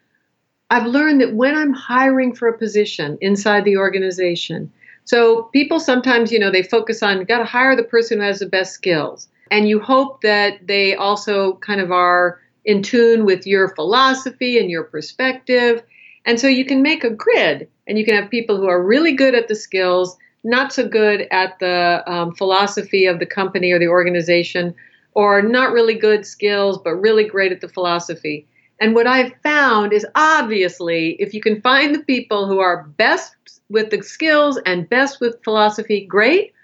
I've 0.70 0.86
learned 0.86 1.20
that 1.20 1.34
when 1.34 1.56
I'm 1.56 1.72
hiring 1.72 2.34
for 2.34 2.46
a 2.48 2.56
position 2.56 3.18
inside 3.20 3.64
the 3.64 3.76
organization, 3.76 4.72
so 5.04 5.44
people 5.52 5.80
sometimes, 5.80 6.30
you 6.30 6.38
know, 6.38 6.52
they 6.52 6.62
focus 6.62 7.02
on 7.02 7.24
got 7.24 7.38
to 7.38 7.44
hire 7.44 7.74
the 7.74 7.82
person 7.82 8.18
who 8.18 8.24
has 8.24 8.38
the 8.38 8.46
best 8.46 8.72
skills. 8.72 9.28
And 9.50 9.68
you 9.68 9.80
hope 9.80 10.22
that 10.22 10.66
they 10.68 10.94
also 10.94 11.54
kind 11.56 11.80
of 11.80 11.90
are 11.90 12.40
in 12.64 12.82
tune 12.82 13.24
with 13.24 13.46
your 13.46 13.74
philosophy 13.74 14.58
and 14.58 14.70
your 14.70 14.84
perspective. 14.84 15.82
And 16.24 16.38
so 16.38 16.46
you 16.46 16.64
can 16.64 16.82
make 16.82 17.02
a 17.02 17.10
grid 17.10 17.68
and 17.88 17.98
you 17.98 18.04
can 18.04 18.14
have 18.14 18.30
people 18.30 18.56
who 18.56 18.68
are 18.68 18.80
really 18.80 19.12
good 19.12 19.34
at 19.34 19.48
the 19.48 19.56
skills, 19.56 20.16
not 20.44 20.72
so 20.72 20.86
good 20.86 21.26
at 21.32 21.58
the 21.58 22.04
um, 22.06 22.32
philosophy 22.36 23.06
of 23.06 23.18
the 23.18 23.26
company 23.26 23.72
or 23.72 23.80
the 23.80 23.88
organization, 23.88 24.74
or 25.14 25.42
not 25.42 25.72
really 25.72 25.94
good 25.94 26.24
skills, 26.24 26.78
but 26.78 26.94
really 26.94 27.24
great 27.24 27.50
at 27.50 27.60
the 27.60 27.68
philosophy. 27.68 28.46
And 28.80 28.94
what 28.94 29.06
I've 29.06 29.34
found 29.42 29.92
is 29.92 30.06
obviously 30.14 31.10
if 31.20 31.34
you 31.34 31.40
can 31.40 31.60
find 31.60 31.94
the 31.94 32.02
people 32.02 32.48
who 32.48 32.60
are 32.60 32.84
best 32.84 33.34
with 33.68 33.90
the 33.90 34.02
skills 34.02 34.58
and 34.64 34.88
best 34.88 35.20
with 35.20 35.44
philosophy, 35.44 36.06
great. 36.06 36.54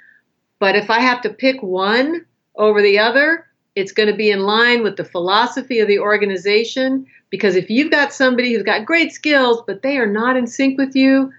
But 0.59 0.75
if 0.75 0.91
I 0.91 1.01
have 1.01 1.21
to 1.23 1.31
pick 1.31 1.63
one 1.63 2.25
over 2.57 2.81
the 2.81 2.99
other, 2.99 3.47
it's 3.75 3.93
going 3.93 4.09
to 4.09 4.17
be 4.17 4.31
in 4.31 4.41
line 4.41 4.83
with 4.83 4.97
the 4.97 5.05
philosophy 5.05 5.81
of 5.81 5.89
the 5.89 5.99
organization. 5.99 7.07
Because 7.29 7.55
if 7.55 7.69
you've 7.69 7.91
got 7.91 8.15
somebody 8.15 8.55
who's 8.55 8.63
got 8.63 8.87
great 8.87 9.13
skills, 9.13 9.63
but 9.67 9.83
they 9.83 9.99
are 9.99 10.11
not 10.11 10.37
in 10.37 10.47
sync 10.47 10.79
with 10.79 10.97
you, 10.97 11.33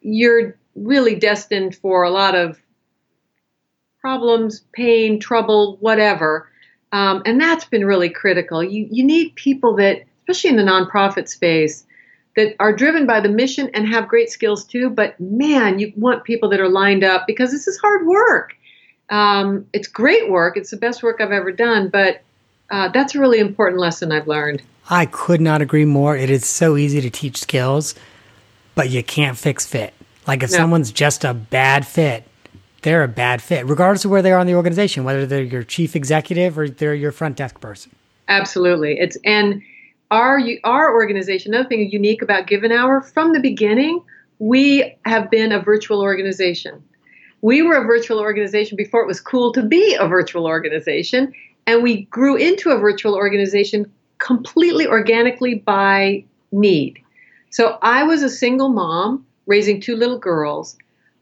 you're 0.00 0.56
really 0.74 1.14
destined 1.14 1.76
for 1.76 2.02
a 2.02 2.10
lot 2.10 2.34
of 2.34 2.58
problems, 4.00 4.64
pain, 4.72 5.20
trouble, 5.20 5.76
whatever. 5.80 6.48
Um, 6.92 7.22
and 7.26 7.40
that's 7.40 7.64
been 7.64 7.84
really 7.84 8.10
critical. 8.10 8.62
You, 8.62 8.86
you 8.90 9.04
need 9.04 9.34
people 9.34 9.76
that, 9.76 10.04
especially 10.24 10.50
in 10.50 10.56
the 10.56 10.62
nonprofit 10.62 11.28
space, 11.28 11.84
that 12.36 12.56
are 12.58 12.74
driven 12.74 13.06
by 13.06 13.20
the 13.20 13.28
mission 13.28 13.70
and 13.74 13.86
have 13.86 14.08
great 14.08 14.30
skills 14.30 14.64
too. 14.64 14.90
But 14.90 15.18
man, 15.20 15.78
you 15.78 15.92
want 15.96 16.24
people 16.24 16.48
that 16.48 16.60
are 16.60 16.68
lined 16.68 17.04
up 17.04 17.26
because 17.26 17.52
this 17.52 17.68
is 17.68 17.78
hard 17.78 18.06
work. 18.06 18.56
Um, 19.10 19.66
it's 19.72 19.86
great 19.86 20.30
work. 20.30 20.56
It's 20.56 20.70
the 20.70 20.76
best 20.76 21.02
work 21.02 21.20
I've 21.20 21.30
ever 21.30 21.52
done. 21.52 21.88
But 21.88 22.22
uh, 22.70 22.88
that's 22.88 23.14
a 23.14 23.20
really 23.20 23.38
important 23.38 23.80
lesson 23.80 24.10
I've 24.10 24.26
learned. 24.26 24.62
I 24.90 25.06
could 25.06 25.40
not 25.40 25.62
agree 25.62 25.84
more. 25.84 26.16
It 26.16 26.30
is 26.30 26.44
so 26.44 26.76
easy 26.76 27.00
to 27.00 27.10
teach 27.10 27.38
skills, 27.38 27.94
but 28.74 28.90
you 28.90 29.02
can't 29.02 29.38
fix 29.38 29.66
fit. 29.66 29.94
Like 30.26 30.42
if 30.42 30.50
no. 30.50 30.56
someone's 30.56 30.90
just 30.90 31.24
a 31.24 31.34
bad 31.34 31.86
fit, 31.86 32.24
they're 32.82 33.02
a 33.02 33.08
bad 33.08 33.40
fit, 33.40 33.66
regardless 33.66 34.04
of 34.04 34.10
where 34.10 34.22
they 34.22 34.32
are 34.32 34.40
in 34.40 34.46
the 34.46 34.54
organization, 34.54 35.04
whether 35.04 35.24
they're 35.24 35.42
your 35.42 35.62
chief 35.62 35.96
executive 35.96 36.58
or 36.58 36.68
they're 36.68 36.94
your 36.94 37.12
front 37.12 37.36
desk 37.36 37.60
person. 37.60 37.92
Absolutely. 38.28 38.98
It's 38.98 39.16
and 39.24 39.62
our 40.10 40.40
our 40.64 40.94
organization. 40.94 41.54
Another 41.54 41.68
thing 41.68 41.90
unique 41.90 42.22
about 42.22 42.46
Give 42.46 42.64
an 42.64 42.72
Hour 42.72 43.00
from 43.00 43.32
the 43.32 43.40
beginning, 43.40 44.02
we 44.38 44.96
have 45.04 45.30
been 45.30 45.52
a 45.52 45.60
virtual 45.60 46.00
organization. 46.00 46.82
We 47.42 47.62
were 47.62 47.76
a 47.76 47.84
virtual 47.84 48.20
organization 48.20 48.76
before 48.76 49.02
it 49.02 49.06
was 49.06 49.20
cool 49.20 49.52
to 49.52 49.62
be 49.62 49.94
a 49.94 50.06
virtual 50.06 50.46
organization, 50.46 51.32
and 51.66 51.82
we 51.82 52.02
grew 52.04 52.36
into 52.36 52.70
a 52.70 52.78
virtual 52.78 53.14
organization 53.14 53.90
completely 54.18 54.86
organically 54.86 55.56
by 55.56 56.24
need. 56.52 57.00
So 57.50 57.78
I 57.82 58.04
was 58.04 58.22
a 58.22 58.30
single 58.30 58.70
mom 58.70 59.26
raising 59.46 59.80
two 59.80 59.96
little 59.96 60.18
girls, 60.18 60.76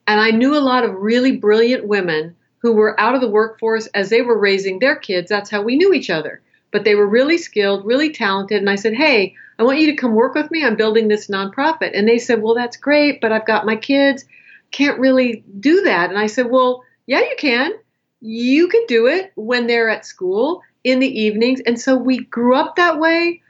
and 0.06 0.20
I 0.20 0.30
knew 0.30 0.56
a 0.56 0.60
lot 0.60 0.84
of 0.84 0.94
really 0.94 1.36
brilliant 1.36 1.86
women 1.86 2.36
who 2.58 2.72
were 2.72 2.98
out 3.00 3.16
of 3.16 3.20
the 3.20 3.28
workforce 3.28 3.86
as 3.88 4.08
they 4.08 4.22
were 4.22 4.38
raising 4.38 4.78
their 4.78 4.94
kids. 4.94 5.28
That's 5.28 5.50
how 5.50 5.62
we 5.62 5.76
knew 5.76 5.92
each 5.92 6.10
other 6.10 6.40
but 6.72 6.84
they 6.84 6.94
were 6.94 7.06
really 7.06 7.38
skilled, 7.38 7.84
really 7.84 8.10
talented. 8.10 8.58
And 8.58 8.70
I 8.70 8.74
said, 8.74 8.94
Hey, 8.94 9.34
I 9.58 9.62
want 9.62 9.78
you 9.78 9.86
to 9.88 9.96
come 9.96 10.14
work 10.14 10.34
with 10.34 10.50
me. 10.50 10.64
I'm 10.64 10.76
building 10.76 11.06
this 11.06 11.28
nonprofit. 11.28 11.92
And 11.94 12.08
they 12.08 12.18
said, 12.18 12.42
Well, 12.42 12.54
that's 12.54 12.76
great, 12.76 13.20
but 13.20 13.30
I've 13.30 13.46
got 13.46 13.66
my 13.66 13.76
kids. 13.76 14.24
Can't 14.70 14.98
really 14.98 15.44
do 15.60 15.82
that. 15.82 16.10
And 16.10 16.18
I 16.18 16.26
said, 16.26 16.50
Well, 16.50 16.82
yeah, 17.06 17.20
you 17.20 17.36
can. 17.38 17.72
You 18.20 18.68
can 18.68 18.84
do 18.88 19.06
it 19.06 19.32
when 19.34 19.66
they're 19.66 19.90
at 19.90 20.06
school 20.06 20.62
in 20.82 20.98
the 20.98 21.20
evenings. 21.20 21.60
And 21.60 21.80
so 21.80 21.96
we 21.96 22.24
grew 22.24 22.56
up 22.56 22.76
that 22.76 22.98
way. 22.98 23.41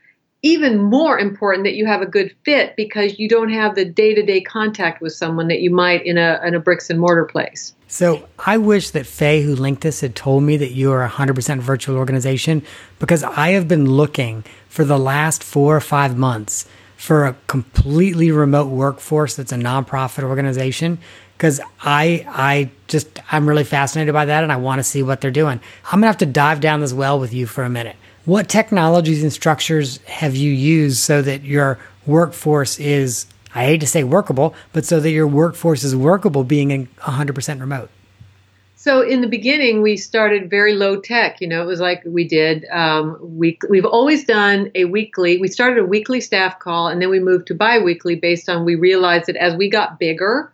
Even 0.43 0.83
more 0.83 1.19
important 1.19 1.65
that 1.65 1.75
you 1.75 1.87
have 1.87 2.03
a 2.03 2.07
good 2.07 2.35
fit 2.45 2.75
because 2.77 3.19
you 3.19 3.29
don't 3.29 3.51
have 3.51 3.77
the 3.77 3.85
day 3.85 4.13
to 4.13 4.23
day 4.23 4.41
contact 4.41 5.01
with 5.01 5.13
someone 5.13 5.49
that 5.49 5.61
you 5.61 5.71
might 5.71 6.05
in 6.05 6.19
a, 6.19 6.41
in 6.45 6.55
a 6.55 6.61
bricks 6.61 6.91
and 6.91 6.99
mortar 6.99 7.25
place. 7.25 7.75
So 7.87 8.27
I 8.39 8.59
wish 8.59 8.91
that 8.91 9.07
Faye, 9.07 9.43
who 9.43 9.55
linked 9.55 9.83
this, 9.83 10.01
had 10.01 10.17
told 10.17 10.43
me 10.43 10.57
that 10.57 10.73
you 10.73 10.91
are 10.93 11.05
a 11.05 11.11
100% 11.11 11.61
virtual 11.61 11.97
organization 11.97 12.63
because 12.99 13.23
I 13.23 13.51
have 13.51 13.69
been 13.69 13.89
looking 13.89 14.45
for 14.69 14.85
the 14.85 14.99
last 14.99 15.45
four 15.45 15.77
or 15.77 15.81
five 15.81 16.17
months 16.17 16.67
for 16.97 17.27
a 17.27 17.37
completely 17.49 18.31
remote 18.31 18.69
workforce 18.69 19.37
that's 19.37 19.53
a 19.53 19.57
nonprofit 19.57 20.23
organization 20.23 20.99
because 21.37 21.61
I 21.83 22.25
I 22.29 22.71
just 22.87 23.19
I'm 23.33 23.49
really 23.49 23.65
fascinated 23.65 24.15
by 24.15 24.25
that 24.27 24.45
and 24.45 24.53
I 24.53 24.57
want 24.57 24.79
to 24.79 24.85
see 24.85 25.03
what 25.03 25.21
they're 25.21 25.33
doing. 25.33 25.61
I'm 25.87 25.99
gonna 25.99 26.07
have 26.07 26.19
to 26.19 26.27
dive 26.27 26.61
down 26.61 26.81
this 26.81 26.93
well 26.93 27.19
with 27.19 27.35
you 27.35 27.47
for 27.47 27.65
a 27.65 27.69
minute. 27.69 27.97
What 28.25 28.49
technologies 28.49 29.23
and 29.23 29.33
structures 29.33 29.99
have 30.07 30.37
you 30.37 30.53
used 30.53 30.99
so 30.99 31.23
that 31.23 31.43
your 31.43 31.79
workforce 32.07 32.79
is 32.79 33.27
I 33.55 33.67
hate 33.67 33.81
to 33.81 33.87
say 33.87 34.05
workable, 34.05 34.55
but 34.73 34.85
so 34.85 35.01
that 35.01 35.11
your 35.11 35.27
workforce 35.27 35.85
is 35.85 35.95
workable 35.95 36.45
being 36.45 36.89
100% 37.01 37.61
remote? 37.61 37.91
So 38.77 39.03
in 39.03 39.21
the 39.21 39.29
beginning, 39.29 39.83
we 39.83 39.97
started 39.97 40.51
very 40.51 40.75
low 40.75 41.01
tech. 41.01 41.41
You 41.41 41.47
know, 41.47 41.63
it 41.63 41.67
was 41.67 41.79
like 41.79 42.03
we 42.05 42.27
did 42.27 42.65
um, 42.73 43.17
week. 43.21 43.63
We've 43.69 43.85
always 43.85 44.25
done 44.25 44.73
a 44.75 44.87
weekly. 44.87 45.39
We 45.39 45.49
started 45.49 45.79
a 45.79 45.85
weekly 45.85 46.21
staff 46.21 46.59
call, 46.59 46.89
and 46.89 47.01
then 47.01 47.09
we 47.09 47.21
moved 47.21 47.47
to 47.49 47.55
biweekly 47.55 48.17
based 48.17 48.49
on 48.49 48.65
we 48.65 48.75
realized 48.75 49.27
that 49.27 49.37
as 49.37 49.55
we 49.55 49.71
got 49.71 50.01
bigger, 50.01 50.53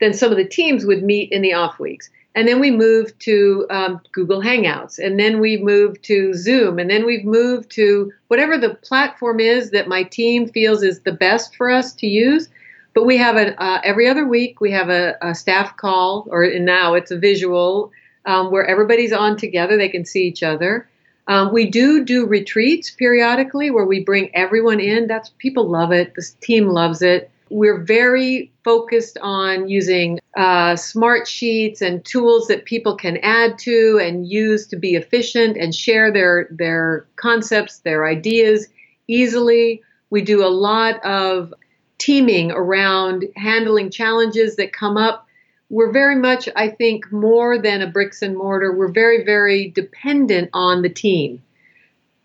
then 0.00 0.14
some 0.14 0.32
of 0.32 0.36
the 0.36 0.48
teams 0.48 0.84
would 0.84 1.04
meet 1.04 1.30
in 1.30 1.42
the 1.42 1.52
off 1.52 1.78
weeks. 1.78 2.10
And 2.34 2.46
then 2.46 2.60
we 2.60 2.70
moved 2.70 3.18
to 3.20 3.66
um, 3.70 4.00
Google 4.12 4.40
Hangouts, 4.40 4.98
and 4.98 5.18
then 5.18 5.40
we 5.40 5.56
moved 5.56 6.04
to 6.04 6.32
Zoom, 6.34 6.78
and 6.78 6.88
then 6.88 7.04
we've 7.04 7.24
moved 7.24 7.70
to 7.72 8.12
whatever 8.28 8.56
the 8.56 8.74
platform 8.74 9.40
is 9.40 9.70
that 9.72 9.88
my 9.88 10.04
team 10.04 10.48
feels 10.48 10.84
is 10.84 11.00
the 11.00 11.12
best 11.12 11.56
for 11.56 11.68
us 11.68 11.92
to 11.94 12.06
use. 12.06 12.48
But 12.94 13.04
we 13.04 13.16
have 13.16 13.36
a 13.36 13.60
uh, 13.60 13.80
every 13.82 14.08
other 14.08 14.26
week 14.26 14.60
we 14.60 14.70
have 14.72 14.90
a, 14.90 15.16
a, 15.22 15.34
staff 15.34 15.76
call, 15.76 16.26
or 16.30 16.48
now 16.58 16.94
it's 16.94 17.10
a 17.10 17.18
visual 17.18 17.90
um, 18.26 18.50
where 18.50 18.66
everybody's 18.66 19.12
on 19.12 19.36
together. 19.36 19.76
They 19.76 19.88
can 19.88 20.04
see 20.04 20.24
each 20.24 20.42
other. 20.42 20.88
Um, 21.26 21.52
we 21.52 21.70
do 21.70 22.04
do 22.04 22.26
retreats 22.26 22.90
periodically 22.90 23.70
where 23.70 23.84
we 23.84 24.04
bring 24.04 24.34
everyone 24.34 24.80
in. 24.80 25.06
That's 25.06 25.30
people 25.38 25.68
love 25.68 25.92
it. 25.92 26.14
The 26.14 26.28
team 26.40 26.68
loves 26.68 27.02
it. 27.02 27.30
We're 27.50 27.82
very 27.82 28.52
focused 28.64 29.18
on 29.20 29.68
using 29.68 30.20
uh, 30.36 30.76
smart 30.76 31.26
sheets 31.26 31.82
and 31.82 32.04
tools 32.04 32.46
that 32.46 32.64
people 32.64 32.96
can 32.96 33.16
add 33.18 33.58
to 33.58 33.98
and 34.00 34.28
use 34.28 34.66
to 34.68 34.76
be 34.76 34.94
efficient 34.94 35.56
and 35.56 35.74
share 35.74 36.12
their 36.12 36.48
their 36.50 37.06
concepts, 37.16 37.80
their 37.80 38.06
ideas 38.06 38.68
easily. 39.08 39.82
We 40.10 40.22
do 40.22 40.44
a 40.44 40.48
lot 40.48 41.04
of 41.04 41.52
teaming 41.98 42.52
around 42.52 43.24
handling 43.36 43.90
challenges 43.90 44.56
that 44.56 44.72
come 44.72 44.96
up. 44.96 45.26
We're 45.68 45.92
very 45.92 46.16
much, 46.16 46.48
I 46.56 46.68
think, 46.68 47.12
more 47.12 47.58
than 47.58 47.82
a 47.82 47.86
bricks 47.86 48.22
and 48.22 48.36
mortar. 48.36 48.72
We're 48.72 48.90
very, 48.90 49.24
very 49.24 49.70
dependent 49.70 50.50
on 50.52 50.82
the 50.82 50.88
team 50.88 51.42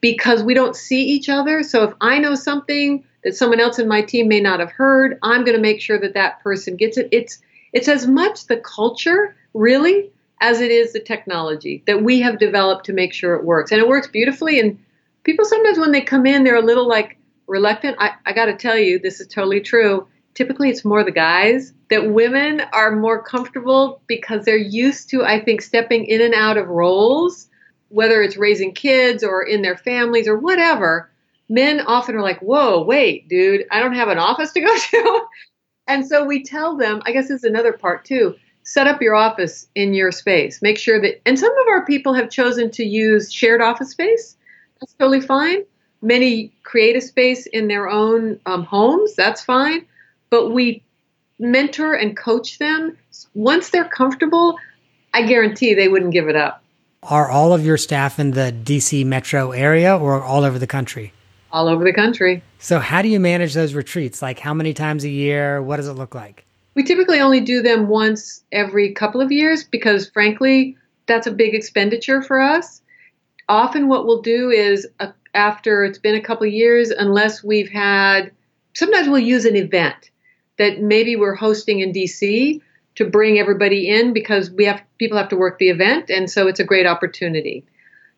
because 0.02 0.44
we 0.44 0.54
don't 0.54 0.76
see 0.76 1.02
each 1.04 1.30
other. 1.30 1.64
So 1.64 1.84
if 1.84 1.94
I 2.00 2.20
know 2.20 2.36
something 2.36 3.04
that 3.26 3.36
someone 3.36 3.60
else 3.60 3.80
in 3.80 3.88
my 3.88 4.04
team 4.04 4.30
may 4.30 4.40
not 4.40 4.62
have 4.62 4.72
heard, 4.72 5.18
I'm 5.24 5.44
going 5.44 5.58
to 5.58 5.62
make 5.62 5.82
sure 5.82 6.00
that 6.00 6.14
that 6.14 6.40
person 6.42 6.78
gets 6.78 6.98
it. 6.98 7.10
It's 7.12 7.40
it's 7.74 7.90
as 7.90 8.08
much 8.08 8.46
the 8.46 8.58
culture, 8.58 9.36
really, 9.54 10.12
as 10.40 10.62
it 10.62 10.72
is 10.72 10.94
the 10.94 11.02
technology 11.02 11.84
that 11.88 12.02
we 12.02 12.22
have 12.22 12.40
developed 12.40 12.86
to 12.86 12.94
make 12.94 13.14
sure 13.14 13.34
it 13.34 13.44
works. 13.44 13.72
And 13.72 13.82
it 13.82 13.88
works 13.88 14.08
beautifully. 14.08 14.62
And 14.62 14.80
people 15.24 15.44
sometimes, 15.44 15.80
when 15.80 15.92
they 15.92 16.02
come 16.02 16.26
in, 16.26 16.44
they're 16.44 16.56
a 16.56 16.62
little 16.62 16.88
like 16.88 17.18
reluctant. 17.48 17.98
I, 18.00 18.12
I 18.26 18.32
got 18.32 18.46
to 18.46 18.56
tell 18.56 18.78
you, 18.78 19.00
this 19.00 19.20
is 19.20 19.28
totally 19.28 19.60
true. 19.60 20.08
Typically, 20.36 20.70
it's 20.70 20.86
more 20.86 21.04
the 21.04 21.12
guys 21.12 21.74
that 21.90 22.12
women 22.12 22.62
are 22.74 22.96
more 22.96 23.24
comfortable 23.24 24.02
because 24.08 24.46
they're 24.46 24.56
used 24.56 25.10
to, 25.10 25.24
I 25.24 25.44
think, 25.44 25.62
stepping 25.62 26.06
in 26.06 26.22
and 26.22 26.34
out 26.34 26.58
of 26.58 26.68
roles, 26.68 27.48
whether 27.90 28.22
it's 28.22 28.38
raising 28.38 28.74
kids 28.74 29.24
or 29.24 29.44
in 29.44 29.64
their 29.64 29.78
families 29.78 30.28
or 30.28 30.38
whatever. 30.38 31.10
Men 31.48 31.82
often 31.82 32.16
are 32.16 32.22
like, 32.22 32.40
whoa, 32.40 32.84
wait, 32.84 33.28
dude, 33.28 33.66
I 33.72 33.80
don't 33.80 33.94
have 33.94 34.08
an 34.08 34.18
office 34.18 34.52
to 34.54 34.62
go 34.62 34.78
to. 34.92 35.22
And 35.88 36.08
so 36.08 36.26
we 36.26 36.44
tell 36.44 36.76
them, 36.76 37.02
I 37.06 37.12
guess 37.12 37.28
this 37.28 37.40
is 37.40 37.44
another 37.44 37.74
part 37.74 38.06
too, 38.06 38.36
set 38.64 38.88
up 38.88 39.02
your 39.02 39.16
office 39.16 39.68
in 39.76 39.94
your 39.94 40.12
space. 40.12 40.62
Make 40.62 40.78
sure 40.78 41.00
that, 41.02 41.22
and 41.26 41.38
some 41.38 41.52
of 41.52 41.68
our 41.68 41.86
people 41.86 42.14
have 42.14 42.30
chosen 42.30 42.72
to 42.72 42.84
use 42.84 43.32
shared 43.32 43.62
office 43.62 43.92
space. 43.92 44.36
That's 44.80 44.94
totally 44.94 45.22
fine. 45.22 45.64
Many 46.02 46.52
create 46.64 46.96
a 46.96 47.02
space 47.02 47.46
in 47.46 47.68
their 47.68 47.88
own 47.88 48.40
um, 48.46 48.64
homes. 48.64 49.16
That's 49.16 49.44
fine. 49.44 49.86
But 50.30 50.52
we 50.52 50.84
mentor 51.40 51.94
and 51.94 52.18
coach 52.18 52.58
them. 52.58 52.98
Once 53.34 53.70
they're 53.70 53.88
comfortable, 53.88 54.58
I 55.14 55.24
guarantee 55.24 55.74
they 55.74 55.88
wouldn't 55.88 56.12
give 56.12 56.28
it 56.28 56.36
up. 56.36 56.64
Are 57.04 57.30
all 57.30 57.54
of 57.54 57.64
your 57.64 57.78
staff 57.78 58.20
in 58.20 58.32
the 58.32 58.52
DC 58.52 59.06
metro 59.06 59.52
area 59.52 59.96
or 59.96 60.22
all 60.24 60.44
over 60.44 60.58
the 60.58 60.68
country? 60.68 61.14
All 61.56 61.70
over 61.70 61.86
the 61.86 61.94
country. 61.94 62.44
So, 62.60 62.80
how 62.80 63.02
do 63.02 63.08
you 63.08 63.20
manage 63.20 63.54
those 63.54 63.74
retreats? 63.74 64.22
Like, 64.22 64.40
how 64.40 64.54
many 64.54 64.74
times 64.74 65.06
a 65.06 65.10
year? 65.10 65.62
What 65.62 65.78
does 65.78 65.88
it 65.88 65.94
look 65.94 66.14
like? 66.14 66.46
We 66.76 66.84
typically 66.84 67.22
only 67.22 67.40
do 67.40 67.62
them 67.62 67.88
once 67.88 68.44
every 68.52 68.92
couple 68.92 69.22
of 69.22 69.32
years 69.32 69.64
because, 69.64 70.10
frankly, 70.10 70.76
that's 71.08 71.28
a 71.28 71.32
big 71.32 71.56
expenditure 71.56 72.22
for 72.22 72.42
us. 72.42 72.82
Often, 73.48 73.88
what 73.88 74.06
we'll 74.06 74.22
do 74.22 74.50
is 74.50 74.86
uh, 75.00 75.14
after 75.34 75.86
it's 75.86 75.98
been 75.98 76.16
a 76.16 76.22
couple 76.22 76.46
of 76.46 76.52
years, 76.52 76.90
unless 76.90 77.42
we've 77.42 77.70
had, 77.70 78.32
sometimes 78.74 79.08
we'll 79.08 79.20
use 79.20 79.46
an 79.46 79.56
event 79.56 80.12
that 80.58 80.82
maybe 80.82 81.16
we're 81.16 81.36
hosting 81.36 81.80
in 81.80 81.94
DC 81.94 82.60
to 82.96 83.06
bring 83.06 83.40
everybody 83.40 83.90
in 83.90 84.12
because 84.12 84.52
we 84.52 84.66
have 84.66 84.82
people 84.98 85.18
have 85.18 85.30
to 85.30 85.38
work 85.38 85.58
the 85.60 85.70
event, 85.70 86.10
and 86.10 86.30
so 86.30 86.48
it's 86.48 86.60
a 86.60 86.66
great 86.66 86.86
opportunity. 86.86 87.64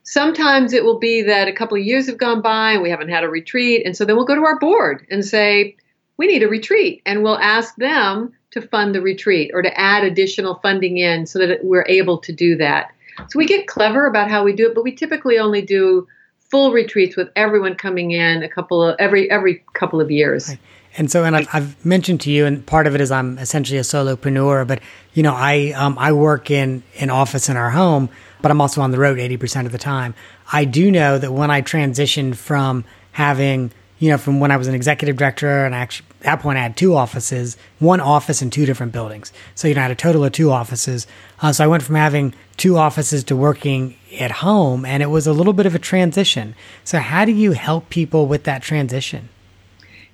Sometimes 0.10 0.72
it 0.72 0.86
will 0.86 1.00
be 1.00 1.24
that 1.24 1.50
a 1.50 1.52
couple 1.52 1.78
of 1.78 1.84
years 1.84 2.08
have 2.08 2.18
gone 2.18 2.42
by 2.42 2.72
and 2.72 2.82
we 2.82 2.90
haven't 2.90 3.10
had 3.10 3.26
a 3.26 3.30
retreat. 3.30 3.86
And 3.86 3.96
so 3.96 4.06
then 4.06 4.16
we'll 4.16 4.24
go 4.24 4.36
to 4.36 4.46
our 4.46 4.58
board 4.58 5.06
and 5.12 5.24
say, 5.24 5.76
we 6.16 6.28
need 6.28 6.44
a 6.44 6.48
retreat. 6.48 7.02
And 7.06 7.24
we'll 7.24 7.38
ask 7.38 7.76
them 7.76 8.32
to 8.52 8.62
fund 8.62 8.96
the 8.96 9.02
retreat 9.02 9.52
or 9.54 9.62
to 9.62 9.78
add 9.78 10.06
additional 10.06 10.62
funding 10.64 10.96
in 10.96 11.26
so 11.26 11.40
that 11.40 11.60
we're 11.62 11.86
able 11.90 12.20
to 12.20 12.32
do 12.32 12.56
that. 12.56 12.94
So 13.18 13.38
we 13.38 13.46
get 13.46 13.68
clever 13.68 14.06
about 14.06 14.30
how 14.30 14.46
we 14.46 14.54
do 14.54 14.70
it, 14.70 14.76
but 14.76 14.86
we 14.86 14.96
typically 14.96 15.40
only 15.40 15.62
do 15.62 16.08
full 16.50 16.72
retreats 16.72 17.18
with 17.18 17.28
everyone 17.36 17.76
coming 17.76 18.12
in 18.12 18.44
a 18.44 18.50
couple 18.50 18.82
of 18.82 18.96
every 19.00 19.30
every 19.30 19.66
couple 19.74 20.00
of 20.00 20.10
years. 20.10 20.48
Right. 20.48 20.60
And 20.98 21.12
so, 21.12 21.26
and 21.26 21.36
I've, 21.36 21.48
I've, 21.54 21.86
mentioned 21.86 22.22
to 22.22 22.32
you, 22.32 22.46
and 22.46 22.66
part 22.66 22.88
of 22.88 22.96
it 22.96 23.02
is 23.02 23.12
I'm 23.12 23.38
essentially 23.38 23.78
a 23.78 23.84
solopreneur, 23.84 24.66
but 24.66 24.80
you 25.14 25.22
know, 25.22 25.34
I 25.36 25.74
um, 25.74 25.98
I 26.00 26.14
work 26.14 26.50
in 26.50 26.82
an 26.98 27.10
office 27.10 27.50
in 27.50 27.58
our 27.58 27.70
home, 27.70 28.10
but 28.42 28.52
I'm 28.52 28.62
also 28.62 28.82
on 28.82 28.92
the 28.92 29.00
road 29.00 29.18
80% 29.18 29.66
of 29.66 29.72
the 29.72 29.78
time. 29.78 30.14
I 30.52 30.66
do 30.66 30.92
know 30.92 31.18
that 31.18 31.32
when 31.32 31.52
I 31.52 31.62
transitioned 31.62 32.36
from 32.36 32.86
having, 33.12 33.72
you 34.00 34.10
know, 34.10 34.18
from 34.18 34.40
when 34.40 34.52
I 34.52 34.58
was 34.58 34.68
an 34.68 34.76
executive 34.76 35.18
director 35.18 35.66
and 35.66 35.74
actually, 35.74 36.08
at 36.22 36.24
that 36.24 36.40
point 36.42 36.58
I 36.58 36.62
had 36.62 36.78
two 36.78 36.96
offices, 36.96 37.58
one 37.80 38.00
office 38.00 38.42
in 38.42 38.50
two 38.50 38.66
different 38.66 38.92
buildings. 38.92 39.32
So, 39.56 39.68
you 39.68 39.76
know, 39.76 39.82
I 39.82 39.84
had 39.84 39.92
a 39.92 39.96
total 39.96 40.24
of 40.24 40.32
two 40.32 40.52
offices. 40.52 41.08
Uh, 41.42 41.52
so 41.52 41.64
I 41.64 41.68
went 41.68 41.84
from 41.84 41.96
having 41.96 42.34
two 42.58 42.78
offices 42.78 43.24
to 43.26 43.36
working 43.36 43.96
at 44.20 44.32
home 44.32 44.86
and 44.86 45.04
it 45.04 45.08
was 45.08 45.28
a 45.28 45.34
little 45.34 45.54
bit 45.54 45.66
of 45.66 45.76
a 45.76 45.80
transition. 45.80 46.56
So, 46.84 47.00
how 47.00 47.26
do 47.26 47.32
you 47.32 47.52
help 47.52 47.90
people 47.90 48.28
with 48.28 48.44
that 48.44 48.62
transition? 48.62 49.30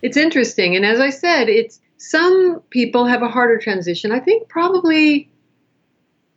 It's 0.01 0.17
interesting. 0.17 0.75
And 0.75 0.85
as 0.85 0.99
I 0.99 1.09
said, 1.09 1.47
it's 1.47 1.79
some 1.97 2.61
people 2.69 3.05
have 3.05 3.21
a 3.21 3.29
harder 3.29 3.57
transition. 3.57 4.11
I 4.11 4.19
think 4.19 4.49
probably 4.49 5.29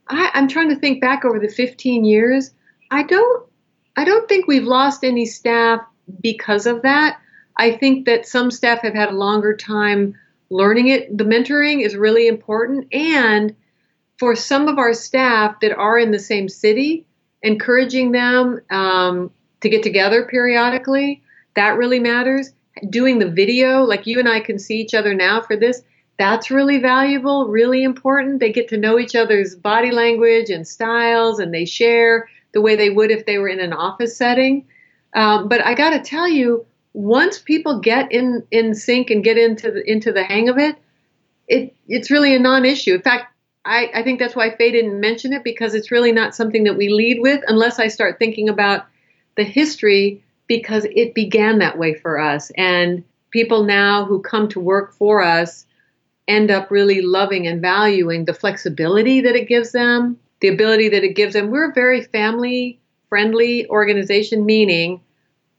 I, 0.09 0.31
I'm 0.35 0.49
trying 0.49 0.69
to 0.71 0.77
think 0.77 1.01
back 1.01 1.25
over 1.25 1.39
the 1.39 1.49
15 1.49 2.05
years. 2.05 2.53
I 2.91 3.03
don't 3.03 3.47
I 3.97 4.05
don't 4.05 4.29
think 4.29 4.47
we've 4.47 4.65
lost 4.65 5.05
any 5.05 5.25
staff 5.25 5.81
because 6.21 6.67
of 6.67 6.83
that. 6.83 7.19
I 7.57 7.73
think 7.73 8.05
that 8.07 8.27
some 8.27 8.51
staff 8.51 8.81
have 8.83 8.95
had 8.95 9.09
a 9.09 9.17
longer 9.17 9.57
time 9.57 10.15
learning 10.51 10.89
it. 10.89 11.17
The 11.17 11.25
mentoring 11.25 11.85
is 11.85 11.97
really 11.97 12.29
important. 12.29 12.93
And 12.93 13.57
for 14.19 14.37
some 14.37 14.69
of 14.69 14.79
our 14.79 14.93
staff 14.93 15.61
that 15.61 15.75
are 15.77 15.99
in 15.99 16.11
the 16.11 16.19
same 16.19 16.49
city, 16.49 17.07
encouraging 17.43 18.13
them 18.13 18.61
um, 18.71 19.31
to 19.61 19.69
get 19.69 19.83
together 19.83 20.27
periodically, 20.27 21.23
that 21.55 21.79
really 21.79 21.99
matters. 21.99 22.53
Doing 22.91 23.19
the 23.19 23.31
video, 23.31 23.85
like 23.85 24.07
you 24.07 24.19
and 24.19 24.29
I 24.29 24.41
can 24.41 24.59
see 24.59 24.77
each 24.77 24.93
other 24.93 25.15
now 25.15 25.41
for 25.41 25.57
this, 25.57 25.83
that's 26.19 26.51
really 26.51 26.79
valuable, 26.79 27.47
really 27.49 27.83
important. 27.83 28.41
They 28.41 28.53
get 28.53 28.69
to 28.69 28.77
know 28.77 28.99
each 28.99 29.15
other's 29.15 29.55
body 29.55 29.91
language 29.91 30.51
and 30.51 30.67
styles, 30.67 31.39
and 31.39 31.53
they 31.53 31.65
share 31.65 32.29
the 32.53 32.61
way 32.61 32.77
they 32.77 32.91
would 32.91 33.11
if 33.11 33.27
they 33.27 33.39
were 33.39 33.49
in 33.49 33.61
an 33.61 33.73
office 33.73 34.17
setting. 34.17 34.67
Um, 35.15 35.49
but 35.49 35.65
I 35.65 35.75
got 35.75 35.91
to 35.91 36.01
tell 36.01 36.29
you, 36.29 36.65
once 36.95 37.39
people 37.39 37.81
get 37.81 38.11
in 38.11 38.43
in 38.51 38.75
sync 38.75 39.11
and 39.11 39.23
get 39.23 39.37
into 39.37 39.71
the 39.71 39.91
into 39.91 40.13
the 40.13 40.25
hang 40.25 40.49
of 40.49 40.59
it, 40.59 40.77
it 41.49 41.75
it's 41.87 42.11
really 42.11 42.35
a 42.35 42.39
non-issue. 42.39 42.95
In 42.95 43.03
fact, 43.03 43.33
I, 43.67 43.91
I 43.95 44.03
think 44.03 44.19
that's 44.19 44.37
why 44.37 44.55
Faye 44.55 44.73
didn't 44.73 45.01
mention 45.01 45.33
it 45.33 45.45
because 45.45 45.75
it's 45.75 45.91
really 45.91 46.13
not 46.13 46.35
something 46.35 46.65
that 46.65 46.79
we 46.79 46.89
lead 46.89 47.21
with 47.21 47.43
unless 47.49 47.79
I 47.79 47.89
start 47.89 48.19
thinking 48.19 48.49
about 48.49 48.87
the 49.37 49.45
history 49.45 50.23
because 50.47 50.87
it 50.95 51.15
began 51.15 51.59
that 51.59 51.77
way 51.77 51.95
for 51.95 52.19
us 52.19 52.51
and 52.57 53.05
people 53.31 53.65
now 53.65 54.05
who 54.05 54.23
come 54.23 54.49
to 54.49 54.61
work 54.61 54.95
for 54.95 55.23
us 55.23 55.66
end 56.29 56.51
up 56.51 56.71
really 56.71 57.03
loving 57.03 57.47
and 57.47 57.61
valuing 57.61 58.25
the 58.25 58.35
flexibility 58.35 59.21
that 59.21 59.37
it 59.37 59.49
gives 59.49 59.73
them, 59.73 60.19
the 60.41 60.49
ability 60.49 60.89
that 60.89 61.05
it 61.05 61.15
gives 61.15 61.35
them. 61.35 61.51
We're 61.51 61.71
a 61.71 61.75
very 61.75 62.03
family 62.03 62.81
friendly 63.09 63.69
organization, 63.69 64.45
meaning, 64.45 65.01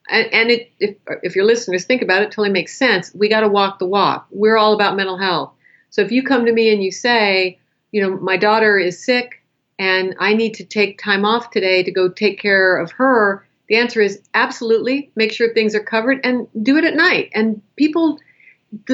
and, 0.10 0.34
and 0.34 0.52
it, 0.52 0.72
if, 0.80 0.96
if 1.24 1.36
your 1.36 1.46
listeners 1.46 1.86
think 1.86 2.02
about 2.02 2.22
it, 2.22 2.26
it 2.26 2.32
totally 2.32 2.50
makes 2.50 2.78
sense. 2.78 3.12
We 3.14 3.30
got 3.30 3.42
to 3.42 3.48
walk 3.48 3.80
the 3.80 3.86
walk. 3.86 4.28
We're 4.32 4.58
all 4.58 4.74
about 4.74 4.96
mental 4.96 5.18
health. 5.18 5.54
So 5.90 6.02
if 6.02 6.12
you 6.12 6.24
come 6.24 6.46
to 6.46 6.54
me 6.54 6.72
and 6.72 6.84
you 6.84 6.92
say, 6.92 7.60
you 7.92 8.02
know, 8.02 8.18
my 8.18 8.38
daughter 8.38 8.78
is 8.78 9.04
sick 9.04 9.44
and 9.80 10.16
I 10.20 10.34
need 10.34 10.54
to 10.56 10.66
take 10.66 11.02
time 11.02 11.26
off 11.26 11.52
today 11.52 11.84
to 11.84 11.92
go 11.92 12.10
take 12.10 12.40
care 12.40 12.78
of 12.78 12.92
her, 12.92 13.48
the 13.70 13.78
answer 13.78 14.02
is 14.02 14.22
absolutely. 14.34 15.12
Make 15.16 15.32
sure 15.32 15.54
things 15.54 15.76
are 15.76 15.84
covered 15.84 16.20
and 16.24 16.48
do 16.62 16.78
it 16.78 16.86
at 16.86 16.96
night. 16.96 17.30
And 17.34 17.62
people, 17.76 18.20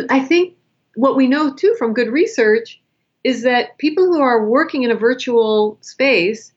I 0.09 0.19
think 0.19 0.55
what 0.95 1.15
we 1.15 1.27
know 1.27 1.53
too 1.53 1.75
from 1.77 1.93
good 1.93 2.09
research 2.09 2.79
is 3.23 3.43
that 3.43 3.77
people 3.77 4.05
who 4.05 4.21
are 4.21 4.45
working 4.45 4.83
in 4.83 4.91
a 4.91 4.95
virtual 4.95 5.77
space, 5.81 6.51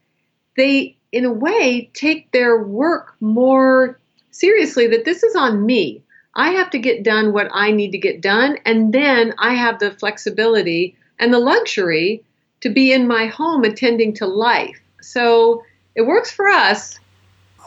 they, 0.57 0.97
in 1.13 1.25
a 1.25 1.33
way, 1.33 1.91
take 1.95 2.31
their 2.33 2.63
work 2.63 3.15
more 3.21 4.01
seriously 4.31 4.87
that 4.89 5.05
this 5.05 5.23
is 5.23 5.37
on 5.37 5.65
me. 5.65 6.03
I 6.35 6.51
have 6.51 6.71
to 6.71 6.79
get 6.79 7.03
done 7.03 7.33
what 7.33 7.49
I 7.53 7.71
need 7.71 7.93
to 7.93 7.99
get 7.99 8.21
done, 8.21 8.59
and 8.67 8.93
then 8.93 9.35
I 9.39 9.55
have 9.55 9.79
the 9.79 9.93
flexibility 9.93 10.97
and 11.19 11.33
the 11.33 11.39
luxury 11.39 12.23
to 12.61 12.69
be 12.69 12.93
in 12.93 13.07
my 13.07 13.27
home 13.27 13.65
attending 13.65 14.13
to 14.15 14.27
life. 14.27 14.79
So 15.01 15.63
it 15.95 16.03
works 16.03 16.31
for 16.31 16.49
us. 16.49 16.99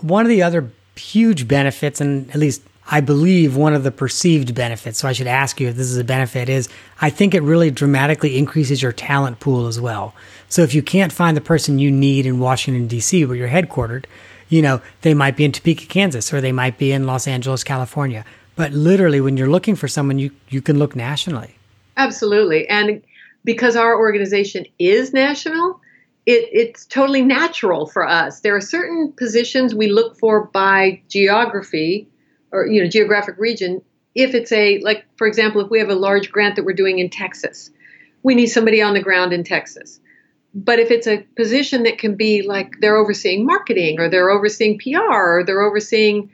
One 0.02 0.26
of 0.26 0.30
the 0.30 0.44
other 0.44 0.70
huge 0.96 1.48
benefits, 1.48 2.00
and 2.00 2.30
at 2.30 2.36
least 2.36 2.62
I 2.92 3.02
believe 3.02 3.56
one 3.56 3.76
of 3.76 3.84
the 3.84 3.92
perceived 3.92 4.56
benefits, 4.56 5.00
so 5.00 5.08
I 5.08 5.14
should 5.14 5.28
ask 5.28 5.62
you 5.62 5.68
if 5.68 5.76
this 5.76 5.92
is 5.92 5.98
a 5.98 6.04
benefit, 6.04 6.50
is 6.50 6.68
I 7.00 7.12
think 7.12 7.36
it 7.36 7.44
really 7.44 7.70
dramatically 7.70 8.36
increases 8.36 8.82
your 8.82 8.92
talent 8.92 9.40
pool 9.40 9.68
as 9.68 9.80
well. 9.80 10.16
So 10.50 10.64
if 10.64 10.74
you 10.74 10.82
can't 10.82 11.14
find 11.14 11.38
the 11.38 11.42
person 11.42 11.78
you 11.78 11.92
need 11.92 12.26
in 12.26 12.40
Washington, 12.40 12.88
D.C., 12.88 13.26
where 13.26 13.36
you're 13.36 13.48
headquartered, 13.48 14.06
you 14.50 14.64
know, 14.64 14.82
they 15.02 15.14
might 15.14 15.38
be 15.38 15.46
in 15.46 15.52
Topeka, 15.52 15.86
Kansas, 15.86 16.34
or 16.34 16.42
they 16.42 16.52
might 16.52 16.80
be 16.80 16.92
in 16.92 17.06
Los 17.06 17.28
Angeles, 17.28 17.64
California. 17.64 18.26
But 18.56 18.74
literally, 18.74 19.22
when 19.22 19.38
you're 19.38 19.50
looking 19.50 19.76
for 19.76 19.88
someone, 19.88 20.18
you, 20.18 20.32
you 20.50 20.62
can 20.62 20.80
look 20.80 20.96
nationally. 20.96 21.56
Absolutely. 21.96 22.68
And 22.70 23.04
because 23.44 23.76
our 23.76 23.96
organization 23.96 24.66
is 24.80 25.14
national, 25.14 25.80
it, 26.26 26.50
it's 26.52 26.86
totally 26.86 27.22
natural 27.22 27.86
for 27.86 28.08
us. 28.08 28.40
There 28.40 28.56
are 28.56 28.62
certain 28.62 29.12
positions 29.12 29.76
we 29.76 29.92
look 29.92 30.18
for 30.18 30.46
by 30.46 31.02
geography 31.08 32.08
or 32.52 32.66
you 32.66 32.82
know 32.82 32.90
geographic 32.90 33.36
region. 33.38 33.82
If 34.16 34.34
it's 34.34 34.52
a 34.52 34.80
like 34.80 35.06
for 35.18 35.28
example, 35.28 35.62
if 35.62 35.70
we 35.70 35.80
have 35.80 35.90
a 35.90 35.96
large 35.96 36.32
grant 36.32 36.56
that 36.56 36.66
we're 36.66 36.74
doing 36.74 37.00
in 37.00 37.10
Texas, 37.10 37.70
we 38.24 38.36
need 38.36 38.48
somebody 38.48 38.82
on 38.82 38.94
the 38.94 39.02
ground 39.02 39.34
in 39.34 39.44
Texas. 39.44 40.00
But 40.54 40.80
if 40.80 40.90
it's 40.90 41.08
a 41.08 41.26
position 41.36 41.84
that 41.84 42.00
can 42.00 42.16
be 42.16 42.42
like 42.42 42.80
they're 42.80 42.98
overseeing 42.98 43.46
marketing 43.46 44.00
or 44.00 44.10
they're 44.10 44.32
overseeing 44.32 44.80
PR 44.80 45.12
or 45.12 45.44
they're 45.46 45.62
overseeing 45.62 46.32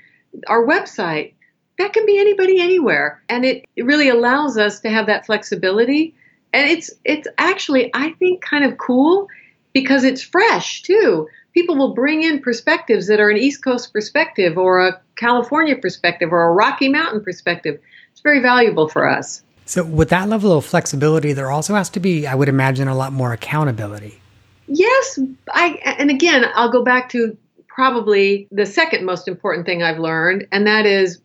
our 0.48 0.66
website, 0.66 1.34
that 1.78 1.94
can 1.94 2.06
be 2.06 2.20
anybody 2.20 2.62
anywhere. 2.62 3.22
And 3.28 3.46
it, 3.46 3.66
it 3.76 3.86
really 3.86 4.10
allows 4.10 4.58
us 4.58 4.80
to 4.82 4.90
have 4.90 5.08
that 5.08 5.26
flexibility. 5.26 6.16
And 6.54 6.70
it's 6.70 6.92
it's 7.04 7.28
actually 7.38 7.92
I 7.94 8.12
think 8.12 8.42
kind 8.42 8.64
of 8.64 8.78
cool 8.78 9.28
because 9.74 10.06
it's 10.06 10.22
fresh 10.22 10.84
too. 10.84 11.28
People 11.56 11.78
will 11.78 11.94
bring 11.94 12.22
in 12.22 12.42
perspectives 12.42 13.08
that 13.08 13.20
are 13.20 13.30
an 13.30 13.38
East 13.38 13.64
Coast 13.64 13.94
perspective 13.94 14.58
or 14.58 14.86
a 14.86 15.02
California 15.16 15.78
perspective 15.78 16.32
or 16.32 16.44
a 16.44 16.52
Rocky 16.52 16.90
Mountain 16.90 17.24
perspective. 17.24 17.80
It's 18.12 18.22
very 18.22 18.42
valuable 18.42 18.90
for 18.90 19.10
us. 19.10 19.42
So, 19.66 19.84
with 19.84 20.10
that 20.10 20.30
level 20.30 20.52
of 20.52 20.66
flexibility, 20.66 21.34
there 21.34 21.50
also 21.50 21.74
has 21.74 21.90
to 21.92 22.00
be, 22.00 22.28
I 22.28 22.36
would 22.36 22.50
imagine, 22.50 22.88
a 22.88 22.96
lot 22.96 23.14
more 23.14 23.34
accountability. 23.34 24.20
Yes, 24.68 25.18
I 25.50 25.80
and 25.84 26.10
again, 26.10 26.46
I'll 26.54 26.72
go 26.72 26.84
back 26.84 27.10
to 27.10 27.38
probably 27.68 28.48
the 28.52 28.66
second 28.66 29.06
most 29.06 29.28
important 29.28 29.66
thing 29.66 29.82
I've 29.82 30.00
learned, 30.00 30.48
and 30.52 30.68
that 30.68 30.86
is 30.86 31.20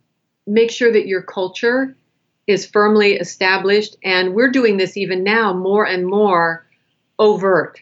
make 0.46 0.70
sure 0.70 0.92
that 0.92 1.06
your 1.06 1.22
culture 1.22 1.96
is 2.46 2.66
firmly 2.66 3.14
established. 3.14 3.96
And 4.02 4.34
we're 4.34 4.50
doing 4.50 4.76
this 4.76 4.96
even 4.96 5.22
now 5.22 5.52
more 5.52 5.86
and 5.86 6.06
more 6.06 6.66
overt, 7.18 7.80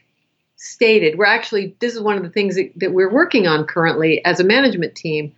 stated. 0.59 1.17
We're 1.17 1.25
actually, 1.25 1.75
this 1.79 1.95
is 1.95 2.01
one 2.01 2.17
of 2.17 2.23
the 2.23 2.29
things 2.29 2.57
that, 2.57 2.73
that 2.77 2.93
we're 2.93 3.13
working 3.13 3.47
on 3.47 3.65
currently 3.65 4.23
as 4.25 4.41
a 4.41 4.45
management 4.45 4.95
team, 4.95 5.33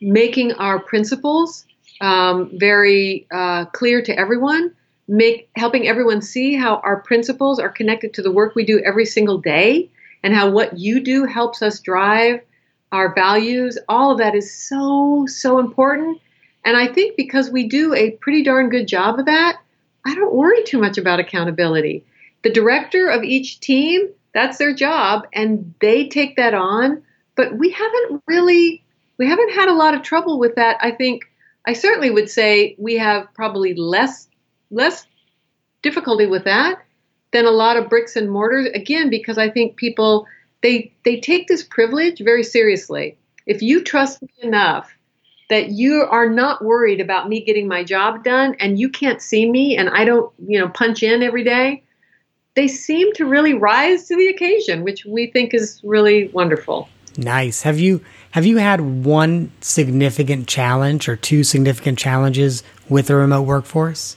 making 0.00 0.52
our 0.52 0.78
principles 0.78 1.66
um, 2.00 2.50
very 2.58 3.26
uh, 3.32 3.64
clear 3.66 4.02
to 4.02 4.16
everyone, 4.16 4.74
make 5.08 5.48
helping 5.56 5.88
everyone 5.88 6.20
see 6.20 6.54
how 6.54 6.76
our 6.76 7.00
principles 7.00 7.58
are 7.58 7.70
connected 7.70 8.12
to 8.14 8.22
the 8.22 8.30
work 8.30 8.54
we 8.54 8.64
do 8.64 8.80
every 8.84 9.06
single 9.06 9.38
day, 9.38 9.90
and 10.22 10.34
how 10.34 10.50
what 10.50 10.78
you 10.78 11.00
do 11.00 11.24
helps 11.24 11.62
us 11.62 11.80
drive 11.80 12.40
our 12.92 13.14
values. 13.14 13.78
All 13.88 14.12
of 14.12 14.18
that 14.18 14.34
is 14.34 14.68
so 14.68 15.24
so 15.26 15.58
important. 15.58 16.20
And 16.64 16.76
I 16.76 16.88
think 16.88 17.16
because 17.16 17.48
we 17.48 17.68
do 17.68 17.94
a 17.94 18.10
pretty 18.10 18.42
darn 18.42 18.68
good 18.68 18.88
job 18.88 19.18
of 19.18 19.26
that, 19.26 19.58
I 20.04 20.14
don't 20.14 20.34
worry 20.34 20.64
too 20.64 20.78
much 20.78 20.98
about 20.98 21.20
accountability. 21.20 22.04
The 22.42 22.52
director 22.52 23.08
of 23.08 23.22
each 23.22 23.60
team, 23.60 24.10
that's 24.36 24.58
their 24.58 24.74
job, 24.74 25.26
and 25.32 25.74
they 25.80 26.08
take 26.08 26.36
that 26.36 26.52
on. 26.52 27.02
But 27.36 27.56
we 27.56 27.70
haven't 27.70 28.22
really 28.26 28.84
we 29.16 29.26
haven't 29.26 29.54
had 29.54 29.68
a 29.68 29.74
lot 29.74 29.94
of 29.94 30.02
trouble 30.02 30.38
with 30.38 30.56
that. 30.56 30.76
I 30.80 30.90
think 30.90 31.24
I 31.66 31.72
certainly 31.72 32.10
would 32.10 32.28
say 32.28 32.76
we 32.78 32.98
have 32.98 33.32
probably 33.32 33.72
less 33.74 34.28
less 34.70 35.06
difficulty 35.80 36.26
with 36.26 36.44
that 36.44 36.82
than 37.32 37.46
a 37.46 37.50
lot 37.50 37.78
of 37.78 37.88
bricks 37.88 38.14
and 38.14 38.30
mortars. 38.30 38.68
Again, 38.74 39.08
because 39.08 39.38
I 39.38 39.48
think 39.48 39.76
people 39.76 40.26
they 40.62 40.92
they 41.06 41.18
take 41.18 41.48
this 41.48 41.62
privilege 41.62 42.20
very 42.20 42.42
seriously. 42.42 43.16
If 43.46 43.62
you 43.62 43.82
trust 43.82 44.20
me 44.20 44.28
enough 44.42 44.92
that 45.48 45.70
you 45.70 46.04
are 46.10 46.28
not 46.28 46.62
worried 46.62 47.00
about 47.00 47.28
me 47.28 47.42
getting 47.42 47.68
my 47.68 47.84
job 47.84 48.22
done 48.22 48.54
and 48.60 48.78
you 48.78 48.90
can't 48.90 49.22
see 49.22 49.48
me 49.50 49.78
and 49.78 49.88
I 49.88 50.04
don't, 50.04 50.30
you 50.46 50.58
know, 50.58 50.68
punch 50.68 51.02
in 51.02 51.22
every 51.22 51.44
day, 51.44 51.84
they 52.56 52.66
seem 52.66 53.12
to 53.12 53.26
really 53.26 53.54
rise 53.54 54.08
to 54.08 54.16
the 54.16 54.28
occasion, 54.28 54.82
which 54.82 55.04
we 55.04 55.28
think 55.28 55.54
is 55.54 55.80
really 55.84 56.28
wonderful. 56.28 56.88
Nice. 57.16 57.62
Have 57.62 57.78
you 57.78 58.02
have 58.32 58.44
you 58.44 58.56
had 58.56 59.04
one 59.04 59.52
significant 59.60 60.48
challenge 60.48 61.08
or 61.08 61.16
two 61.16 61.44
significant 61.44 61.98
challenges 61.98 62.62
with 62.88 63.08
a 63.08 63.16
remote 63.16 63.42
workforce? 63.42 64.16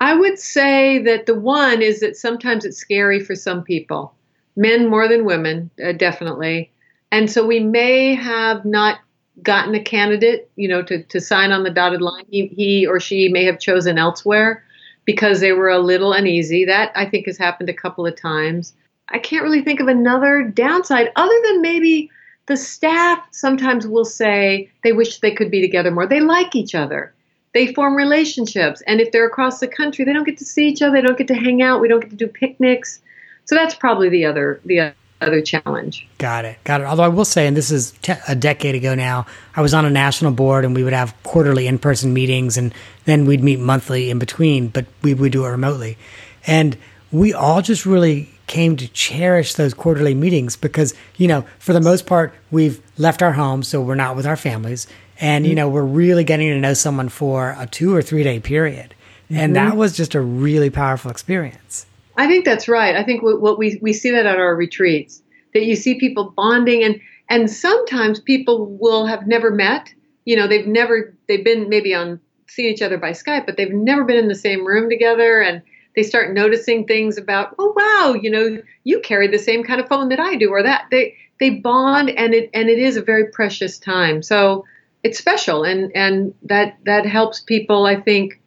I 0.00 0.14
would 0.14 0.38
say 0.38 1.02
that 1.02 1.26
the 1.26 1.34
one 1.34 1.82
is 1.82 2.00
that 2.00 2.16
sometimes 2.16 2.64
it's 2.64 2.76
scary 2.76 3.20
for 3.20 3.34
some 3.34 3.62
people, 3.62 4.14
men 4.56 4.88
more 4.88 5.08
than 5.08 5.24
women, 5.24 5.70
uh, 5.82 5.92
definitely. 5.92 6.70
And 7.10 7.30
so 7.30 7.46
we 7.46 7.60
may 7.60 8.14
have 8.14 8.64
not 8.64 8.98
gotten 9.42 9.74
a 9.74 9.82
candidate, 9.82 10.50
you 10.56 10.68
know, 10.68 10.82
to, 10.82 11.02
to 11.04 11.20
sign 11.20 11.52
on 11.52 11.62
the 11.62 11.70
dotted 11.70 12.02
line. 12.02 12.24
He, 12.30 12.46
he 12.48 12.86
or 12.86 13.00
she 13.00 13.28
may 13.28 13.44
have 13.44 13.58
chosen 13.58 13.98
elsewhere 13.98 14.64
because 15.04 15.40
they 15.40 15.52
were 15.52 15.68
a 15.68 15.78
little 15.78 16.12
uneasy. 16.12 16.64
That 16.64 16.92
I 16.94 17.06
think 17.06 17.26
has 17.26 17.38
happened 17.38 17.68
a 17.68 17.74
couple 17.74 18.06
of 18.06 18.16
times. 18.16 18.74
I 19.10 19.18
can't 19.18 19.42
really 19.42 19.62
think 19.62 19.80
of 19.80 19.88
another 19.88 20.42
downside 20.42 21.10
other 21.16 21.34
than 21.44 21.60
maybe 21.60 22.10
the 22.46 22.56
staff 22.56 23.26
sometimes 23.30 23.86
will 23.86 24.04
say 24.04 24.70
they 24.82 24.92
wish 24.92 25.20
they 25.20 25.34
could 25.34 25.50
be 25.50 25.60
together 25.60 25.90
more. 25.90 26.06
They 26.06 26.20
like 26.20 26.54
each 26.54 26.74
other. 26.74 27.12
They 27.52 27.72
form 27.72 27.94
relationships. 27.94 28.82
And 28.86 29.00
if 29.00 29.12
they're 29.12 29.26
across 29.26 29.60
the 29.60 29.68
country, 29.68 30.04
they 30.04 30.12
don't 30.12 30.24
get 30.24 30.38
to 30.38 30.44
see 30.44 30.68
each 30.68 30.82
other. 30.82 30.94
They 30.94 31.02
don't 31.02 31.18
get 31.18 31.28
to 31.28 31.34
hang 31.34 31.62
out. 31.62 31.80
We 31.80 31.88
don't 31.88 32.00
get 32.00 32.10
to 32.10 32.16
do 32.16 32.26
picnics. 32.26 33.00
So 33.44 33.54
that's 33.54 33.74
probably 33.74 34.08
the 34.08 34.24
other 34.24 34.60
the 34.64 34.92
other 35.24 35.40
challenge. 35.40 36.06
Got 36.18 36.44
it. 36.44 36.58
Got 36.64 36.80
it. 36.80 36.84
Although 36.84 37.02
I 37.02 37.08
will 37.08 37.24
say, 37.24 37.46
and 37.46 37.56
this 37.56 37.70
is 37.70 37.92
te- 38.02 38.14
a 38.28 38.34
decade 38.34 38.74
ago 38.74 38.94
now, 38.94 39.26
I 39.56 39.60
was 39.62 39.74
on 39.74 39.84
a 39.84 39.90
national 39.90 40.32
board 40.32 40.64
and 40.64 40.74
we 40.74 40.84
would 40.84 40.92
have 40.92 41.14
quarterly 41.22 41.66
in 41.66 41.78
person 41.78 42.12
meetings 42.12 42.56
and 42.56 42.74
then 43.04 43.26
we'd 43.26 43.42
meet 43.42 43.60
monthly 43.60 44.10
in 44.10 44.18
between, 44.18 44.68
but 44.68 44.86
we 45.02 45.14
would 45.14 45.32
do 45.32 45.44
it 45.44 45.50
remotely. 45.50 45.98
And 46.46 46.76
we 47.12 47.32
all 47.32 47.62
just 47.62 47.86
really 47.86 48.30
came 48.46 48.76
to 48.76 48.88
cherish 48.88 49.54
those 49.54 49.72
quarterly 49.72 50.14
meetings 50.14 50.56
because, 50.56 50.94
you 51.16 51.28
know, 51.28 51.44
for 51.58 51.72
the 51.72 51.80
most 51.80 52.06
part, 52.06 52.34
we've 52.50 52.82
left 52.98 53.22
our 53.22 53.32
homes, 53.32 53.68
so 53.68 53.80
we're 53.80 53.94
not 53.94 54.16
with 54.16 54.26
our 54.26 54.36
families. 54.36 54.86
And, 55.20 55.44
mm-hmm. 55.44 55.50
you 55.50 55.54
know, 55.54 55.68
we're 55.68 55.82
really 55.82 56.24
getting 56.24 56.48
to 56.48 56.58
know 56.58 56.74
someone 56.74 57.08
for 57.08 57.56
a 57.58 57.66
two 57.66 57.94
or 57.94 58.02
three 58.02 58.22
day 58.22 58.40
period. 58.40 58.94
Mm-hmm. 59.30 59.36
And 59.36 59.56
that 59.56 59.76
was 59.76 59.96
just 59.96 60.14
a 60.14 60.20
really 60.20 60.70
powerful 60.70 61.10
experience. 61.10 61.86
I 62.16 62.26
think 62.26 62.44
that's 62.44 62.68
right. 62.68 62.96
I 62.96 63.02
think 63.02 63.22
what 63.22 63.58
we, 63.58 63.78
we 63.82 63.92
see 63.92 64.10
that 64.10 64.26
at 64.26 64.38
our 64.38 64.54
retreats, 64.56 65.22
that 65.52 65.64
you 65.64 65.76
see 65.76 65.98
people 65.98 66.32
bonding 66.36 66.82
and, 66.84 67.00
and 67.28 67.50
sometimes 67.50 68.20
people 68.20 68.66
will 68.80 69.06
have 69.06 69.26
never 69.26 69.50
met. 69.50 69.92
You 70.24 70.36
know, 70.36 70.46
they've 70.46 70.66
never, 70.66 71.14
they've 71.28 71.44
been 71.44 71.68
maybe 71.68 71.94
on, 71.94 72.20
seen 72.46 72.66
each 72.66 72.82
other 72.82 72.98
by 72.98 73.10
Skype, 73.10 73.46
but 73.46 73.56
they've 73.56 73.72
never 73.72 74.04
been 74.04 74.16
in 74.16 74.28
the 74.28 74.34
same 74.34 74.66
room 74.66 74.88
together. 74.88 75.40
And, 75.40 75.62
they 75.94 76.02
start 76.02 76.34
noticing 76.34 76.86
things 76.86 77.18
about, 77.18 77.54
oh 77.58 77.72
wow, 77.76 78.14
you 78.20 78.30
know, 78.30 78.60
you 78.84 79.00
carry 79.00 79.28
the 79.28 79.38
same 79.38 79.62
kind 79.62 79.80
of 79.80 79.88
phone 79.88 80.08
that 80.08 80.20
I 80.20 80.36
do, 80.36 80.50
or 80.50 80.62
that 80.62 80.86
they 80.90 81.16
they 81.40 81.50
bond, 81.50 82.10
and 82.10 82.34
it 82.34 82.50
and 82.52 82.68
it 82.68 82.78
is 82.78 82.96
a 82.96 83.02
very 83.02 83.30
precious 83.30 83.78
time. 83.78 84.22
So 84.22 84.64
it's 85.02 85.18
special, 85.18 85.64
and 85.64 85.94
and 85.94 86.34
that 86.42 86.78
that 86.84 87.06
helps 87.06 87.40
people, 87.40 87.86
I 87.86 88.00
think, 88.00 88.40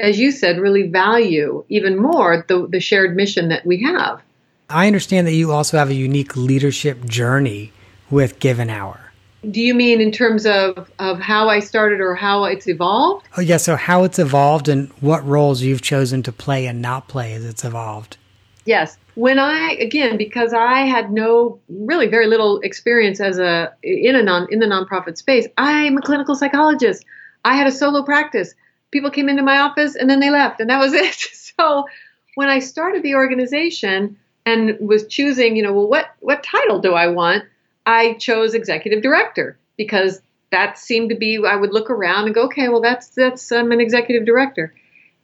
as 0.00 0.18
you 0.18 0.30
said, 0.30 0.58
really 0.58 0.88
value 0.88 1.64
even 1.68 2.00
more 2.00 2.44
the 2.48 2.66
the 2.66 2.80
shared 2.80 3.16
mission 3.16 3.48
that 3.48 3.66
we 3.66 3.82
have. 3.82 4.20
I 4.70 4.86
understand 4.86 5.26
that 5.26 5.32
you 5.32 5.50
also 5.50 5.78
have 5.78 5.88
a 5.88 5.94
unique 5.94 6.36
leadership 6.36 7.04
journey 7.06 7.72
with 8.10 8.38
Give 8.38 8.58
an 8.58 8.68
Hour. 8.68 9.00
Do 9.50 9.62
you 9.62 9.72
mean 9.72 10.00
in 10.00 10.10
terms 10.10 10.46
of, 10.46 10.90
of 10.98 11.20
how 11.20 11.48
I 11.48 11.60
started 11.60 12.00
or 12.00 12.14
how 12.14 12.44
it's 12.44 12.66
evolved? 12.66 13.26
Oh, 13.36 13.40
yeah. 13.40 13.56
So, 13.56 13.76
how 13.76 14.04
it's 14.04 14.18
evolved 14.18 14.68
and 14.68 14.88
what 15.00 15.24
roles 15.24 15.62
you've 15.62 15.80
chosen 15.80 16.22
to 16.24 16.32
play 16.32 16.66
and 16.66 16.82
not 16.82 17.08
play 17.08 17.32
as 17.34 17.44
it's 17.44 17.64
evolved. 17.64 18.16
Yes. 18.64 18.98
When 19.14 19.38
I, 19.38 19.76
again, 19.80 20.16
because 20.16 20.52
I 20.52 20.80
had 20.80 21.12
no, 21.12 21.60
really 21.68 22.08
very 22.08 22.26
little 22.26 22.60
experience 22.60 23.20
as 23.20 23.38
a, 23.38 23.72
in 23.82 24.16
a 24.16 24.22
non, 24.22 24.48
in 24.50 24.58
the 24.58 24.66
nonprofit 24.66 25.16
space, 25.16 25.46
I'm 25.56 25.96
a 25.96 26.02
clinical 26.02 26.34
psychologist. 26.34 27.04
I 27.44 27.54
had 27.54 27.66
a 27.66 27.72
solo 27.72 28.02
practice. 28.02 28.54
People 28.90 29.10
came 29.10 29.28
into 29.28 29.42
my 29.42 29.58
office 29.58 29.94
and 29.94 30.08
then 30.08 30.20
they 30.20 30.30
left, 30.30 30.60
and 30.60 30.70
that 30.70 30.80
was 30.80 30.92
it. 30.94 31.14
So, 31.14 31.86
when 32.34 32.48
I 32.48 32.60
started 32.60 33.02
the 33.02 33.16
organization 33.16 34.16
and 34.46 34.78
was 34.80 35.06
choosing, 35.08 35.56
you 35.56 35.62
know, 35.62 35.72
well, 35.72 35.88
what, 35.88 36.06
what 36.20 36.44
title 36.44 36.78
do 36.78 36.94
I 36.94 37.08
want? 37.08 37.44
I 37.84 38.14
chose 38.14 38.54
executive 38.54 39.02
director 39.02 39.58
because 39.76 40.20
that 40.50 40.78
seemed 40.78 41.10
to 41.10 41.16
be 41.16 41.38
I 41.44 41.56
would 41.56 41.72
look 41.72 41.90
around 41.90 42.26
and 42.26 42.34
go, 42.34 42.44
okay, 42.44 42.68
well 42.68 42.80
that's 42.80 43.08
that's 43.08 43.50
I'm 43.52 43.72
an 43.72 43.80
executive 43.80 44.26
director. 44.26 44.74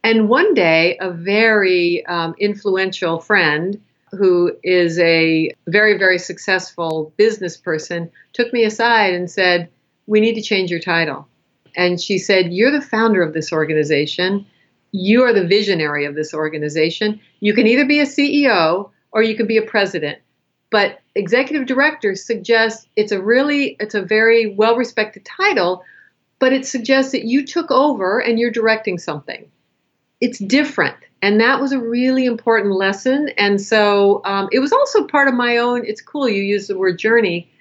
And 0.03 0.29
one 0.29 0.53
day, 0.53 0.97
a 0.99 1.11
very 1.11 2.05
um, 2.05 2.35
influential 2.39 3.19
friend 3.19 3.81
who 4.11 4.55
is 4.63 4.99
a 4.99 5.51
very 5.67 5.97
very 5.97 6.19
successful 6.19 7.11
business 7.17 7.57
person 7.57 8.11
took 8.33 8.53
me 8.53 8.63
aside 8.63 9.13
and 9.13 9.29
said, 9.29 9.69
"We 10.05 10.19
need 10.21 10.35
to 10.35 10.41
change 10.41 10.69
your 10.69 10.79
title." 10.79 11.27
And 11.75 11.99
she 11.99 12.17
said, 12.17 12.53
"You're 12.53 12.71
the 12.71 12.81
founder 12.81 13.21
of 13.21 13.33
this 13.33 13.51
organization. 13.51 14.45
You 14.91 15.23
are 15.23 15.33
the 15.33 15.47
visionary 15.47 16.05
of 16.05 16.15
this 16.15 16.33
organization. 16.33 17.19
You 17.39 17.53
can 17.53 17.67
either 17.67 17.85
be 17.85 17.99
a 17.99 18.05
CEO 18.05 18.89
or 19.11 19.21
you 19.23 19.35
can 19.35 19.47
be 19.47 19.57
a 19.57 19.61
president." 19.61 20.19
but 20.71 20.99
executive 21.13 21.67
director 21.67 22.15
suggests 22.15 22.87
it's 22.95 23.11
a 23.11 23.21
really 23.21 23.77
it's 23.79 23.93
a 23.93 24.01
very 24.01 24.47
well 24.55 24.75
respected 24.75 25.23
title 25.23 25.83
but 26.39 26.51
it 26.51 26.65
suggests 26.65 27.11
that 27.11 27.23
you 27.23 27.45
took 27.45 27.69
over 27.69 28.19
and 28.19 28.39
you're 28.39 28.51
directing 28.51 28.97
something 28.97 29.49
it's 30.21 30.39
different. 30.39 30.95
And 31.21 31.39
that 31.39 31.59
was 31.59 31.71
a 31.71 31.79
really 31.79 32.25
important 32.25 32.73
lesson. 32.75 33.29
And 33.37 33.59
so 33.59 34.21
um, 34.25 34.49
it 34.51 34.59
was 34.59 34.71
also 34.71 35.07
part 35.07 35.27
of 35.27 35.33
my 35.33 35.57
own, 35.57 35.85
it's 35.85 36.01
cool 36.01 36.29
you 36.29 36.41
use 36.41 36.67
the 36.67 36.77
word 36.77 36.99
journey. 36.99 37.51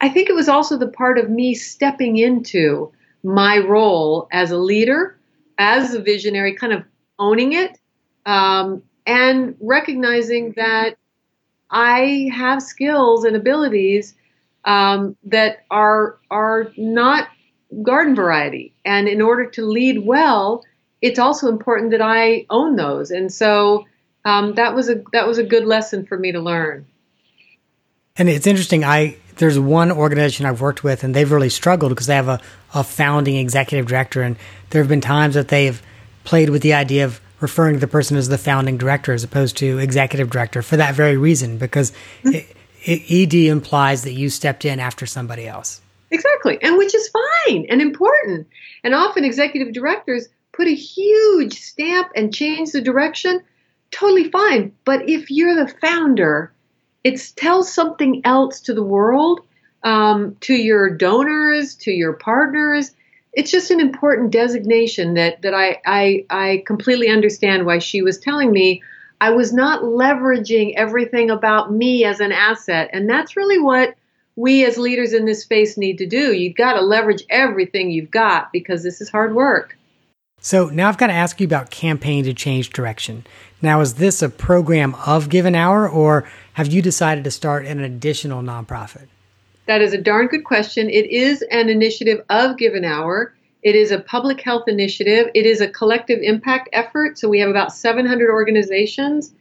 I 0.00 0.08
think 0.08 0.28
it 0.28 0.34
was 0.34 0.48
also 0.48 0.76
the 0.76 0.88
part 0.88 1.18
of 1.18 1.30
me 1.30 1.54
stepping 1.54 2.18
into 2.18 2.92
my 3.22 3.58
role 3.58 4.28
as 4.32 4.50
a 4.50 4.58
leader, 4.58 5.18
as 5.58 5.94
a 5.94 6.02
visionary, 6.02 6.54
kind 6.54 6.72
of 6.72 6.84
owning 7.18 7.52
it, 7.52 7.78
um, 8.26 8.82
and 9.06 9.56
recognizing 9.60 10.52
that 10.56 10.96
I 11.70 12.30
have 12.34 12.62
skills 12.62 13.24
and 13.24 13.36
abilities 13.36 14.14
um, 14.64 15.16
that 15.24 15.64
are 15.70 16.18
are 16.30 16.72
not 16.76 17.28
garden 17.82 18.14
variety. 18.14 18.74
And 18.84 19.08
in 19.08 19.22
order 19.22 19.46
to 19.46 19.64
lead 19.64 20.04
well, 20.04 20.64
it's 21.00 21.18
also 21.18 21.48
important 21.48 21.90
that 21.92 22.02
I 22.02 22.46
own 22.50 22.76
those. 22.76 23.10
And 23.10 23.32
so 23.32 23.86
um, 24.24 24.54
that 24.54 24.74
was 24.74 24.88
a 24.88 25.02
that 25.12 25.26
was 25.26 25.38
a 25.38 25.42
good 25.42 25.64
lesson 25.64 26.06
for 26.06 26.18
me 26.18 26.32
to 26.32 26.40
learn. 26.40 26.86
And 28.16 28.28
it's 28.28 28.46
interesting. 28.46 28.84
I 28.84 29.16
there's 29.36 29.58
one 29.58 29.90
organization 29.90 30.46
I've 30.46 30.60
worked 30.60 30.84
with, 30.84 31.04
and 31.04 31.14
they've 31.14 31.30
really 31.30 31.48
struggled 31.48 31.90
because 31.90 32.06
they 32.06 32.14
have 32.14 32.28
a, 32.28 32.40
a 32.74 32.84
founding 32.84 33.36
executive 33.36 33.86
director, 33.86 34.22
and 34.22 34.36
there 34.70 34.82
have 34.82 34.88
been 34.88 35.00
times 35.00 35.34
that 35.34 35.48
they've 35.48 35.80
played 36.24 36.50
with 36.50 36.62
the 36.62 36.74
idea 36.74 37.04
of 37.04 37.20
referring 37.40 37.74
to 37.74 37.80
the 37.80 37.88
person 37.88 38.16
as 38.16 38.28
the 38.28 38.38
founding 38.38 38.78
director 38.78 39.12
as 39.12 39.24
opposed 39.24 39.56
to 39.56 39.78
executive 39.78 40.30
director 40.30 40.62
for 40.62 40.76
that 40.76 40.94
very 40.94 41.16
reason, 41.16 41.58
because 41.58 41.92
mm-hmm. 42.22 42.34
it, 42.34 42.56
it, 42.84 43.34
ED 43.34 43.50
implies 43.50 44.04
that 44.04 44.12
you 44.12 44.30
stepped 44.30 44.64
in 44.64 44.78
after 44.78 45.06
somebody 45.06 45.46
else. 45.46 45.80
Exactly, 46.10 46.58
and 46.62 46.76
which 46.76 46.94
is 46.94 47.08
fine 47.08 47.66
and 47.68 47.80
important. 47.80 48.46
And 48.84 48.94
often 48.94 49.24
executive 49.24 49.72
directors 49.72 50.28
put 50.52 50.66
a 50.66 50.74
huge 50.74 51.54
stamp 51.54 52.10
and 52.14 52.34
change 52.34 52.72
the 52.72 52.80
direction, 52.80 53.42
totally 53.90 54.30
fine. 54.30 54.72
But 54.84 55.08
if 55.08 55.30
you're 55.30 55.54
the 55.54 55.72
founder, 55.80 56.52
it 57.04 57.32
tells 57.36 57.72
something 57.72 58.22
else 58.24 58.60
to 58.60 58.74
the 58.74 58.82
world, 58.82 59.40
um, 59.82 60.36
to 60.40 60.54
your 60.54 60.90
donors, 60.90 61.74
to 61.76 61.90
your 61.90 62.12
partners. 62.12 62.92
It's 63.32 63.50
just 63.50 63.70
an 63.70 63.80
important 63.80 64.30
designation 64.30 65.14
that 65.14 65.42
that 65.42 65.54
I, 65.54 65.80
I 65.86 66.26
I 66.30 66.62
completely 66.66 67.08
understand 67.08 67.66
why 67.66 67.78
she 67.78 68.02
was 68.02 68.18
telling 68.18 68.52
me 68.52 68.82
I 69.20 69.30
was 69.30 69.52
not 69.52 69.82
leveraging 69.82 70.74
everything 70.76 71.30
about 71.30 71.72
me 71.72 72.04
as 72.04 72.20
an 72.20 72.32
asset, 72.32 72.90
and 72.92 73.08
that's 73.08 73.36
really 73.36 73.58
what 73.58 73.94
we 74.36 74.64
as 74.64 74.78
leaders 74.78 75.12
in 75.12 75.26
this 75.26 75.42
space 75.42 75.76
need 75.76 75.98
to 75.98 76.06
do. 76.06 76.32
You've 76.32 76.56
got 76.56 76.74
to 76.74 76.80
leverage 76.80 77.22
everything 77.30 77.90
you've 77.90 78.10
got 78.10 78.52
because 78.52 78.82
this 78.82 79.00
is 79.00 79.10
hard 79.10 79.34
work. 79.34 79.76
So 80.40 80.66
now 80.66 80.88
I've 80.88 80.98
got 80.98 81.06
to 81.06 81.12
ask 81.12 81.40
you 81.40 81.46
about 81.46 81.70
Campaign 81.70 82.24
to 82.24 82.34
Change 82.34 82.70
Direction. 82.70 83.24
Now, 83.62 83.80
is 83.80 83.94
this 83.94 84.22
a 84.22 84.28
program 84.28 84.96
of 85.06 85.28
Give 85.28 85.46
an 85.46 85.54
Hour, 85.54 85.88
or 85.88 86.28
have 86.54 86.72
you 86.72 86.82
decided 86.82 87.24
to 87.24 87.30
start 87.30 87.66
an 87.66 87.80
additional 87.80 88.42
nonprofit? 88.42 89.06
That 89.66 89.80
is 89.80 89.92
a 89.92 89.98
darn 89.98 90.26
good 90.26 90.44
question. 90.44 90.90
It 90.90 91.10
is 91.10 91.42
an 91.50 91.68
initiative 91.68 92.24
of 92.28 92.58
Give 92.58 92.74
an 92.74 92.84
Hour. 92.84 93.34
It 93.62 93.76
is 93.76 93.92
a 93.92 94.00
public 94.00 94.40
health 94.40 94.64
initiative. 94.66 95.30
It 95.34 95.46
is 95.46 95.60
a 95.60 95.68
collective 95.68 96.18
impact 96.20 96.68
effort. 96.72 97.18
So 97.18 97.28
we 97.28 97.40
have 97.40 97.48
about 97.48 97.72
700 97.72 98.30
organizations 98.30 99.32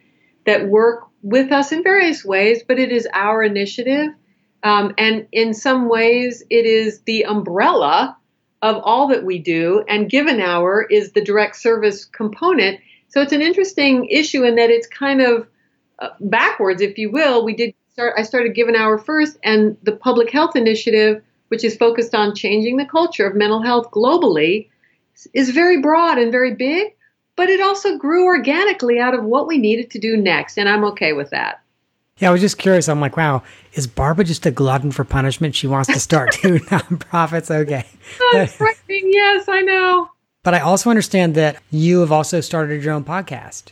that 0.45 0.67
work 0.67 1.07
with 1.23 1.51
us 1.51 1.71
in 1.71 1.83
various 1.83 2.23
ways, 2.23 2.63
but 2.67 2.79
it 2.79 2.91
is 2.91 3.07
our 3.13 3.43
initiative. 3.43 4.09
Um, 4.63 4.93
and 4.97 5.27
in 5.31 5.53
some 5.53 5.89
ways, 5.89 6.43
it 6.49 6.65
is 6.65 7.01
the 7.01 7.25
umbrella 7.25 8.17
of 8.61 8.77
all 8.83 9.07
that 9.07 9.23
we 9.23 9.39
do, 9.39 9.83
and 9.87 10.09
Give 10.09 10.27
an 10.27 10.39
Hour 10.39 10.83
is 10.83 11.13
the 11.13 11.23
direct 11.23 11.55
service 11.55 12.05
component. 12.05 12.79
So 13.09 13.21
it's 13.21 13.33
an 13.33 13.41
interesting 13.41 14.05
issue 14.05 14.43
in 14.43 14.55
that 14.55 14.69
it's 14.69 14.87
kind 14.87 15.21
of 15.21 15.47
uh, 16.01 16.09
backwards, 16.19 16.81
if 16.81 16.97
you 16.97 17.09
will. 17.09 17.45
We 17.45 17.55
did 17.55 17.73
start. 17.93 18.15
I 18.17 18.23
started 18.23 18.55
Give 18.55 18.67
an 18.67 18.75
Hour 18.75 18.97
first, 18.97 19.37
and 19.43 19.77
the 19.83 19.93
public 19.93 20.31
health 20.31 20.55
initiative, 20.55 21.23
which 21.47 21.63
is 21.63 21.77
focused 21.77 22.13
on 22.13 22.35
changing 22.35 22.77
the 22.77 22.85
culture 22.85 23.27
of 23.27 23.35
mental 23.35 23.61
health 23.61 23.91
globally, 23.91 24.69
is 25.33 25.51
very 25.51 25.81
broad 25.81 26.17
and 26.17 26.31
very 26.31 26.55
big. 26.55 26.93
But 27.37 27.49
it 27.49 27.61
also 27.61 27.97
grew 27.97 28.25
organically 28.25 28.99
out 28.99 29.13
of 29.13 29.23
what 29.23 29.47
we 29.47 29.57
needed 29.57 29.89
to 29.91 29.99
do 29.99 30.17
next, 30.17 30.57
and 30.57 30.67
I'm 30.67 30.83
okay 30.85 31.13
with 31.13 31.29
that. 31.29 31.61
Yeah, 32.17 32.29
I 32.29 32.31
was 32.31 32.41
just 32.41 32.57
curious. 32.57 32.87
I'm 32.89 32.99
like, 32.99 33.17
wow, 33.17 33.41
is 33.73 33.87
Barbara 33.87 34.25
just 34.25 34.45
a 34.45 34.51
glutton 34.51 34.91
for 34.91 35.03
punishment? 35.03 35.55
She 35.55 35.65
wants 35.65 35.91
to 35.91 35.99
start 35.99 36.31
two 36.33 36.59
nonprofits. 36.59 37.49
Okay. 37.49 37.85
That's 38.33 38.53
frightening. 38.53 39.11
Yes, 39.11 39.47
I 39.47 39.61
know. 39.61 40.09
But 40.43 40.53
I 40.53 40.59
also 40.59 40.89
understand 40.89 41.35
that 41.35 41.61
you 41.71 42.01
have 42.01 42.11
also 42.11 42.41
started 42.41 42.83
your 42.83 42.93
own 42.93 43.03
podcast. 43.03 43.71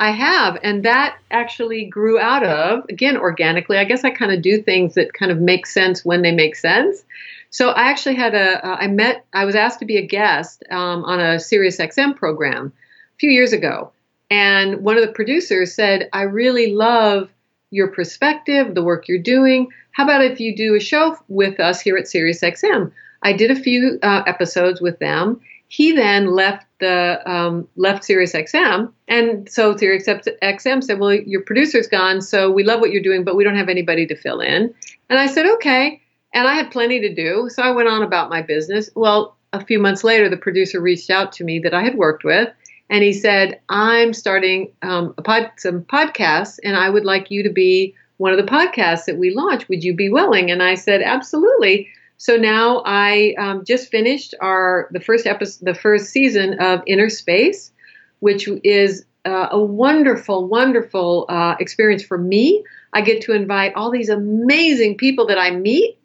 I 0.00 0.12
have, 0.12 0.58
and 0.62 0.86
that 0.86 1.18
actually 1.30 1.84
grew 1.84 2.18
out 2.18 2.42
of, 2.42 2.86
again, 2.88 3.18
organically. 3.18 3.76
I 3.76 3.84
guess 3.84 4.02
I 4.02 4.08
kind 4.08 4.32
of 4.32 4.40
do 4.40 4.62
things 4.62 4.94
that 4.94 5.12
kind 5.12 5.30
of 5.30 5.38
make 5.38 5.66
sense 5.66 6.06
when 6.06 6.22
they 6.22 6.32
make 6.32 6.56
sense. 6.56 7.04
So 7.50 7.68
I 7.68 7.90
actually 7.90 8.14
had 8.14 8.34
a, 8.34 8.66
uh, 8.66 8.76
I 8.80 8.86
met, 8.86 9.26
I 9.34 9.44
was 9.44 9.54
asked 9.54 9.80
to 9.80 9.84
be 9.84 9.98
a 9.98 10.06
guest 10.06 10.64
um, 10.70 11.04
on 11.04 11.20
a 11.20 11.38
Sirius 11.38 11.76
XM 11.76 12.16
program 12.16 12.72
a 13.14 13.18
few 13.18 13.30
years 13.30 13.52
ago. 13.52 13.92
And 14.30 14.82
one 14.82 14.96
of 14.96 15.06
the 15.06 15.12
producers 15.12 15.74
said, 15.74 16.08
I 16.14 16.22
really 16.22 16.72
love 16.72 17.28
your 17.70 17.88
perspective, 17.88 18.74
the 18.74 18.82
work 18.82 19.06
you're 19.06 19.18
doing. 19.18 19.68
How 19.92 20.04
about 20.04 20.24
if 20.24 20.40
you 20.40 20.56
do 20.56 20.76
a 20.76 20.80
show 20.80 21.18
with 21.28 21.60
us 21.60 21.78
here 21.78 21.98
at 21.98 22.06
SiriusXM? 22.06 22.90
I 23.22 23.34
did 23.34 23.50
a 23.50 23.60
few 23.60 23.98
uh, 24.02 24.22
episodes 24.26 24.80
with 24.80 24.98
them. 24.98 25.42
He 25.68 25.92
then 25.92 26.34
left 26.34 26.64
the 26.80 27.20
um, 27.30 27.68
left 27.76 28.02
SiriusXM, 28.02 28.92
and 29.08 29.48
so 29.48 29.74
SiriusXM 29.74 30.82
said, 30.84 30.98
"Well, 30.98 31.12
your 31.14 31.42
producer's 31.42 31.86
gone, 31.86 32.20
so 32.20 32.50
we 32.50 32.64
love 32.64 32.80
what 32.80 32.90
you're 32.90 33.02
doing, 33.02 33.24
but 33.24 33.36
we 33.36 33.44
don't 33.44 33.56
have 33.56 33.68
anybody 33.68 34.06
to 34.06 34.16
fill 34.16 34.40
in." 34.40 34.74
And 35.08 35.18
I 35.18 35.26
said, 35.26 35.46
"Okay." 35.46 36.00
And 36.32 36.46
I 36.46 36.54
had 36.54 36.70
plenty 36.70 37.00
to 37.00 37.14
do, 37.14 37.48
so 37.50 37.62
I 37.62 37.72
went 37.72 37.88
on 37.88 38.02
about 38.02 38.30
my 38.30 38.40
business. 38.40 38.88
Well, 38.94 39.36
a 39.52 39.64
few 39.64 39.80
months 39.80 40.04
later, 40.04 40.28
the 40.28 40.36
producer 40.36 40.80
reached 40.80 41.10
out 41.10 41.32
to 41.32 41.44
me 41.44 41.58
that 41.60 41.74
I 41.74 41.82
had 41.82 41.96
worked 41.96 42.22
with 42.22 42.50
and 42.90 43.04
he 43.04 43.12
said, 43.12 43.60
"I'm 43.68 44.12
starting 44.12 44.72
um, 44.82 45.14
pod, 45.24 45.52
some 45.56 45.82
podcasts, 45.82 46.58
and 46.64 46.76
I 46.76 46.90
would 46.90 47.04
like 47.04 47.30
you 47.30 47.44
to 47.44 47.50
be 47.50 47.94
one 48.18 48.32
of 48.32 48.44
the 48.44 48.52
podcasts 48.52 49.06
that 49.06 49.16
we 49.16 49.30
launch. 49.30 49.68
Would 49.68 49.84
you 49.84 49.94
be 49.94 50.10
willing?" 50.10 50.50
And 50.50 50.62
I 50.62 50.74
said, 50.74 51.00
"Absolutely." 51.00 51.88
So 52.20 52.36
now 52.36 52.82
I 52.84 53.34
um, 53.38 53.64
just 53.64 53.90
finished 53.90 54.34
our 54.42 54.88
the 54.90 55.00
first 55.00 55.26
episode, 55.26 55.64
the 55.64 55.74
first 55.74 56.10
season 56.10 56.60
of 56.60 56.82
Inner 56.86 57.08
Space, 57.08 57.72
which 58.18 58.46
is 58.62 59.06
uh, 59.24 59.48
a 59.52 59.58
wonderful, 59.58 60.46
wonderful 60.46 61.24
uh, 61.30 61.56
experience 61.58 62.02
for 62.02 62.18
me. 62.18 62.62
I 62.92 63.00
get 63.00 63.22
to 63.22 63.32
invite 63.32 63.72
all 63.74 63.90
these 63.90 64.10
amazing 64.10 64.98
people 64.98 65.28
that 65.28 65.38
I 65.38 65.50
meet 65.52 65.96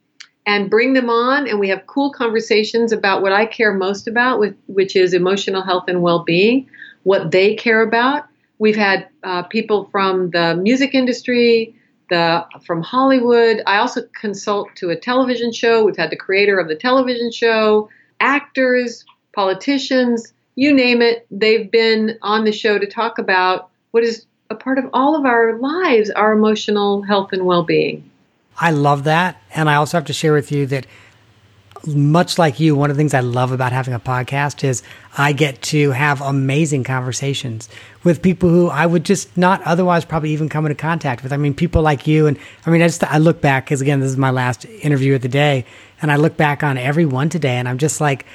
and 0.45 0.69
bring 0.69 0.93
them 0.93 1.10
on 1.10 1.49
and 1.49 1.60
we 1.60 1.67
have 1.67 1.86
cool 1.86 2.13
conversations 2.13 2.93
about 2.93 3.21
what 3.21 3.34
I 3.34 3.45
care 3.45 3.73
most 3.73 4.08
about 4.08 4.39
with, 4.39 4.56
which 4.67 4.95
is 4.95 5.13
emotional 5.13 5.63
health 5.63 5.89
and 5.89 6.01
well-being 6.01 6.69
what 7.04 7.32
they 7.32 7.56
care 7.56 7.82
about 7.82 8.30
we've 8.58 8.75
had 8.75 9.08
uh, 9.23 9.43
people 9.43 9.89
from 9.91 10.30
the 10.32 10.56
music 10.56 10.93
industry 10.93 11.75
the 12.10 12.46
from 12.65 12.82
Hollywood. 12.82 13.62
I 13.65 13.78
also 13.78 14.02
consult 14.20 14.70
to 14.78 14.89
a 14.89 14.96
television 14.96 15.52
show. 15.52 15.84
We've 15.84 15.98
had 15.98 16.10
the 16.10 16.18
creator 16.18 16.60
of 16.60 16.68
the 16.68 16.76
television 16.76 17.32
show 17.32 17.89
actors 18.20 19.04
politicians 19.34 20.34
you 20.56 20.74
name 20.74 21.02
it. 21.02 21.28
They've 21.30 21.70
been 21.70 22.18
on 22.22 22.46
the 22.46 22.52
show 22.52 22.80
to 22.80 22.88
talk 22.88 23.20
about 23.20 23.70
what 23.91 24.04
is 24.04 24.26
a 24.50 24.56
part 24.56 24.78
of 24.78 24.86
all 24.94 25.15
of 25.15 25.26
our 25.26 25.58
lives 25.58 26.10
our 26.10 26.32
emotional 26.32 27.02
health 27.02 27.34
and 27.34 27.46
well-being. 27.46 28.10
I 28.58 28.72
love 28.72 29.04
that. 29.04 29.41
And 29.54 29.70
I 29.70 29.76
also 29.76 29.98
have 29.98 30.06
to 30.06 30.13
share 30.13 30.34
with 30.34 30.52
you 30.52 30.65
that 30.68 30.88
much 31.88 32.38
like 32.38 32.60
you, 32.60 32.76
one 32.76 32.89
of 32.89 32.95
the 32.95 33.00
things 33.00 33.13
I 33.13 33.19
love 33.19 33.52
about 33.52 33.71
having 33.71 33.93
a 33.93 34.00
podcast 34.00 34.63
is 34.63 34.82
I 35.17 35.34
get 35.34 35.62
to 35.63 35.91
have 35.91 36.21
amazing 36.21 36.84
conversations 36.84 37.69
with 38.04 38.21
people 38.21 38.50
who 38.50 38.69
I 38.69 38.86
would 38.86 39.04
just 39.04 39.36
not 39.38 39.62
otherwise 39.63 40.06
probably 40.06 40.32
even 40.32 40.50
come 40.50 40.65
into 40.65 40.76
contact 40.76 41.24
with. 41.24 41.34
I 41.34 41.38
mean, 41.38 41.54
people 41.54 41.82
like 41.82 42.08
you. 42.08 42.28
And 42.28 42.38
I 42.65 42.69
mean, 42.69 42.82
I 42.82 42.88
just, 42.88 43.04
I 43.04 43.17
look 43.17 43.41
back 43.41 43.65
because 43.65 43.82
again, 43.82 44.00
this 44.00 44.10
is 44.10 44.17
my 44.17 44.32
last 44.32 44.65
interview 44.65 45.15
of 45.15 45.21
the 45.21 45.28
day. 45.28 45.65
And 46.02 46.12
I 46.12 46.15
look 46.15 46.38
back 46.38 46.63
on 46.63 46.78
everyone 46.78 47.30
today 47.30 47.58
and 47.58 47.67
I'm 47.67 47.78
just 47.78 48.02
like, 48.02 48.26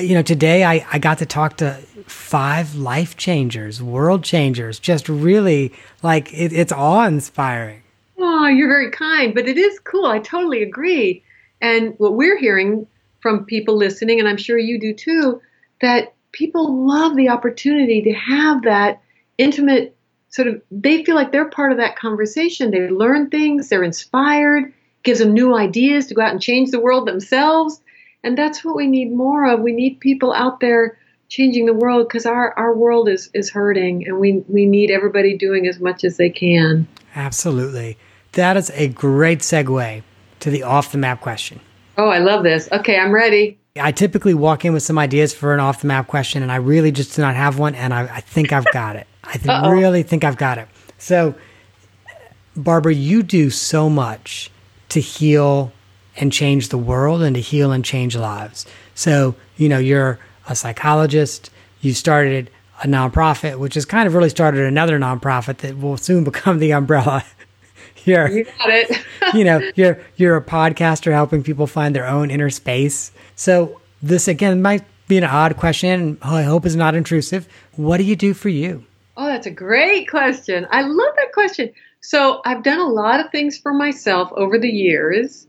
you 0.00 0.14
know, 0.14 0.22
today 0.22 0.64
I, 0.64 0.86
I 0.92 0.98
got 0.98 1.18
to 1.18 1.26
talk 1.26 1.58
to 1.58 1.74
five 2.06 2.74
life 2.74 3.16
changers, 3.16 3.82
world 3.82 4.24
changers, 4.24 4.78
just 4.78 5.08
really 5.08 5.72
like 6.02 6.32
it, 6.32 6.52
it's 6.52 6.72
awe 6.72 7.06
inspiring. 7.06 7.82
Oh, 8.18 8.46
you're 8.46 8.68
very 8.68 8.90
kind, 8.90 9.34
but 9.34 9.46
it 9.48 9.56
is 9.56 9.78
cool. 9.80 10.06
I 10.06 10.18
totally 10.18 10.62
agree. 10.62 11.22
And 11.60 11.94
what 11.98 12.14
we're 12.14 12.38
hearing 12.38 12.86
from 13.26 13.44
people 13.44 13.76
listening, 13.76 14.20
and 14.20 14.28
I'm 14.28 14.36
sure 14.36 14.56
you 14.56 14.78
do 14.78 14.94
too, 14.94 15.42
that 15.80 16.14
people 16.30 16.86
love 16.86 17.16
the 17.16 17.28
opportunity 17.28 18.00
to 18.02 18.12
have 18.12 18.62
that 18.62 19.02
intimate 19.36 19.96
sort 20.28 20.46
of, 20.46 20.62
they 20.70 21.02
feel 21.02 21.16
like 21.16 21.32
they're 21.32 21.50
part 21.50 21.72
of 21.72 21.78
that 21.78 21.96
conversation. 21.98 22.70
They 22.70 22.88
learn 22.88 23.28
things, 23.28 23.68
they're 23.68 23.82
inspired, 23.82 24.72
gives 25.02 25.18
them 25.18 25.32
new 25.32 25.56
ideas 25.56 26.06
to 26.06 26.14
go 26.14 26.22
out 26.22 26.30
and 26.30 26.40
change 26.40 26.70
the 26.70 26.78
world 26.78 27.08
themselves. 27.08 27.80
And 28.22 28.38
that's 28.38 28.64
what 28.64 28.76
we 28.76 28.86
need 28.86 29.12
more 29.12 29.44
of. 29.44 29.58
We 29.58 29.72
need 29.72 29.98
people 29.98 30.32
out 30.32 30.60
there 30.60 30.96
changing 31.28 31.66
the 31.66 31.74
world 31.74 32.06
because 32.06 32.26
our, 32.26 32.56
our 32.56 32.76
world 32.76 33.08
is, 33.08 33.28
is 33.34 33.50
hurting 33.50 34.06
and 34.06 34.20
we, 34.20 34.44
we 34.46 34.66
need 34.66 34.92
everybody 34.92 35.36
doing 35.36 35.66
as 35.66 35.80
much 35.80 36.04
as 36.04 36.16
they 36.16 36.30
can. 36.30 36.86
Absolutely. 37.16 37.98
That 38.34 38.56
is 38.56 38.70
a 38.74 38.86
great 38.86 39.40
segue 39.40 40.04
to 40.38 40.48
the 40.48 40.62
off 40.62 40.92
the 40.92 40.98
map 40.98 41.20
question. 41.20 41.58
Oh, 41.96 42.08
I 42.08 42.18
love 42.18 42.42
this. 42.42 42.68
Okay, 42.70 42.98
I'm 42.98 43.12
ready. 43.12 43.58
I 43.78 43.92
typically 43.92 44.34
walk 44.34 44.64
in 44.64 44.72
with 44.72 44.82
some 44.82 44.98
ideas 44.98 45.34
for 45.34 45.52
an 45.54 45.60
off 45.60 45.80
the 45.80 45.86
map 45.86 46.08
question, 46.08 46.42
and 46.42 46.50
I 46.50 46.56
really 46.56 46.92
just 46.92 47.14
do 47.16 47.22
not 47.22 47.36
have 47.36 47.58
one, 47.58 47.74
and 47.74 47.92
I, 47.92 48.02
I 48.04 48.20
think 48.20 48.52
I've 48.52 48.70
got 48.72 48.96
it. 48.96 49.06
I 49.24 49.36
th- 49.36 49.72
really 49.72 50.02
think 50.02 50.24
I've 50.24 50.36
got 50.36 50.58
it. 50.58 50.68
So, 50.98 51.34
Barbara, 52.56 52.94
you 52.94 53.22
do 53.22 53.50
so 53.50 53.90
much 53.90 54.50
to 54.90 55.00
heal 55.00 55.72
and 56.16 56.32
change 56.32 56.70
the 56.70 56.78
world 56.78 57.22
and 57.22 57.34
to 57.34 57.40
heal 57.40 57.72
and 57.72 57.84
change 57.84 58.16
lives. 58.16 58.66
So, 58.94 59.34
you 59.56 59.68
know, 59.68 59.78
you're 59.78 60.18
a 60.48 60.56
psychologist, 60.56 61.50
you 61.80 61.92
started 61.92 62.50
a 62.82 62.86
nonprofit, 62.86 63.58
which 63.58 63.74
has 63.74 63.84
kind 63.84 64.06
of 64.06 64.14
really 64.14 64.28
started 64.28 64.60
another 64.60 64.98
nonprofit 64.98 65.58
that 65.58 65.78
will 65.78 65.96
soon 65.96 66.24
become 66.24 66.58
the 66.58 66.72
umbrella. 66.72 67.24
You're, 68.06 68.28
you 68.30 68.44
got 68.44 68.70
it. 68.70 69.04
you 69.34 69.44
know, 69.44 69.70
you're 69.74 70.00
you're 70.16 70.36
a 70.36 70.42
podcaster 70.42 71.12
helping 71.12 71.42
people 71.42 71.66
find 71.66 71.94
their 71.94 72.06
own 72.06 72.30
inner 72.30 72.50
space. 72.50 73.12
So 73.34 73.80
this 74.02 74.28
again 74.28 74.62
might 74.62 74.84
be 75.08 75.18
an 75.18 75.24
odd 75.24 75.56
question. 75.56 76.18
I 76.22 76.42
hope 76.42 76.66
is 76.66 76.76
not 76.76 76.94
intrusive. 76.94 77.48
What 77.76 77.98
do 77.98 78.04
you 78.04 78.16
do 78.16 78.34
for 78.34 78.48
you? 78.48 78.84
Oh, 79.16 79.26
that's 79.26 79.46
a 79.46 79.50
great 79.50 80.10
question. 80.10 80.66
I 80.70 80.82
love 80.82 81.14
that 81.16 81.32
question. 81.32 81.72
So 82.00 82.40
I've 82.44 82.62
done 82.62 82.78
a 82.78 82.88
lot 82.88 83.20
of 83.20 83.30
things 83.32 83.58
for 83.58 83.72
myself 83.72 84.30
over 84.36 84.58
the 84.58 84.68
years. 84.68 85.46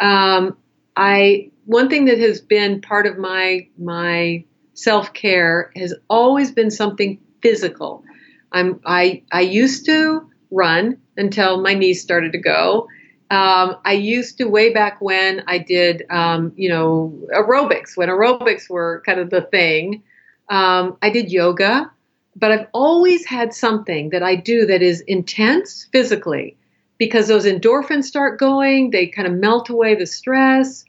Um, 0.00 0.56
I 0.96 1.50
one 1.64 1.88
thing 1.88 2.06
that 2.06 2.18
has 2.18 2.40
been 2.40 2.80
part 2.80 3.06
of 3.06 3.18
my 3.18 3.68
my 3.78 4.44
self 4.74 5.12
care 5.12 5.70
has 5.76 5.94
always 6.08 6.50
been 6.52 6.70
something 6.70 7.18
physical. 7.42 8.04
I'm 8.52 8.80
I 8.84 9.22
I 9.32 9.42
used 9.42 9.86
to 9.86 10.30
run 10.50 10.98
until 11.16 11.60
my 11.60 11.74
knees 11.74 12.02
started 12.02 12.32
to 12.32 12.38
go. 12.38 12.88
Um, 13.30 13.76
I 13.84 13.92
used 13.92 14.38
to 14.38 14.44
way 14.44 14.72
back 14.72 15.00
when 15.00 15.42
I 15.46 15.58
did 15.58 16.04
um, 16.10 16.52
you 16.56 16.68
know 16.68 17.12
aerobics 17.34 17.96
when 17.96 18.08
aerobics 18.08 18.70
were 18.70 19.02
kind 19.04 19.20
of 19.20 19.30
the 19.30 19.42
thing. 19.42 20.02
Um, 20.48 20.96
I 21.02 21.10
did 21.10 21.32
yoga, 21.32 21.90
but 22.36 22.52
I've 22.52 22.66
always 22.72 23.26
had 23.26 23.52
something 23.52 24.10
that 24.10 24.22
I 24.22 24.36
do 24.36 24.66
that 24.66 24.82
is 24.82 25.00
intense 25.02 25.88
physically 25.90 26.56
because 26.98 27.28
those 27.28 27.46
endorphins 27.46 28.04
start 28.04 28.38
going. 28.38 28.90
They 28.90 29.06
kind 29.06 29.26
of 29.26 29.34
melt 29.34 29.68
away 29.68 29.94
the 29.94 30.06
stress. 30.06 30.84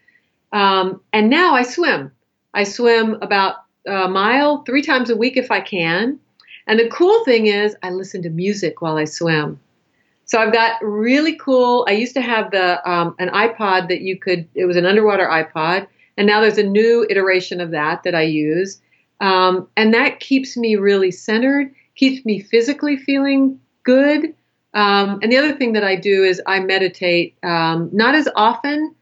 Um, 0.53 1.01
and 1.11 1.29
now 1.29 1.55
I 1.55 1.63
swim. 1.63 2.11
I 2.53 2.63
swim 2.63 3.17
about 3.21 3.55
a 3.85 4.07
mile 4.07 4.63
three 4.63 4.81
times 4.81 5.09
a 5.09 5.15
week 5.15 5.37
if 5.37 5.51
I 5.51 5.61
can. 5.61 6.19
And 6.67 6.79
the 6.79 6.89
cool 6.89 7.23
thing 7.23 7.47
is, 7.47 7.75
I 7.81 7.91
listen 7.91 8.21
to 8.23 8.29
music 8.29 8.81
while 8.81 8.97
I 8.97 9.05
swim. 9.05 9.59
So 10.27 10.39
I've 10.39 10.53
got 10.53 10.73
really 10.81 11.37
cool. 11.37 11.85
I 11.87 11.93
used 11.93 12.13
to 12.15 12.21
have 12.21 12.51
the 12.51 12.89
um, 12.89 13.15
an 13.17 13.29
iPod 13.29 13.87
that 13.87 14.01
you 14.01 14.19
could. 14.19 14.47
It 14.55 14.65
was 14.65 14.75
an 14.75 14.85
underwater 14.85 15.25
iPod, 15.25 15.87
and 16.17 16.27
now 16.27 16.41
there's 16.41 16.57
a 16.57 16.63
new 16.63 17.07
iteration 17.09 17.61
of 17.61 17.71
that 17.71 18.03
that 18.03 18.13
I 18.13 18.23
use, 18.23 18.81
um, 19.21 19.67
and 19.77 19.93
that 19.93 20.19
keeps 20.19 20.57
me 20.57 20.75
really 20.75 21.11
centered, 21.11 21.73
keeps 21.95 22.25
me 22.25 22.41
physically 22.41 22.97
feeling 22.97 23.59
good. 23.83 24.33
Um, 24.73 25.19
and 25.23 25.31
the 25.31 25.37
other 25.37 25.55
thing 25.55 25.73
that 25.73 25.83
I 25.85 25.95
do 25.95 26.23
is 26.23 26.41
I 26.45 26.59
meditate, 26.59 27.35
um, 27.41 27.89
not 27.93 28.13
as 28.13 28.27
often 28.35 28.93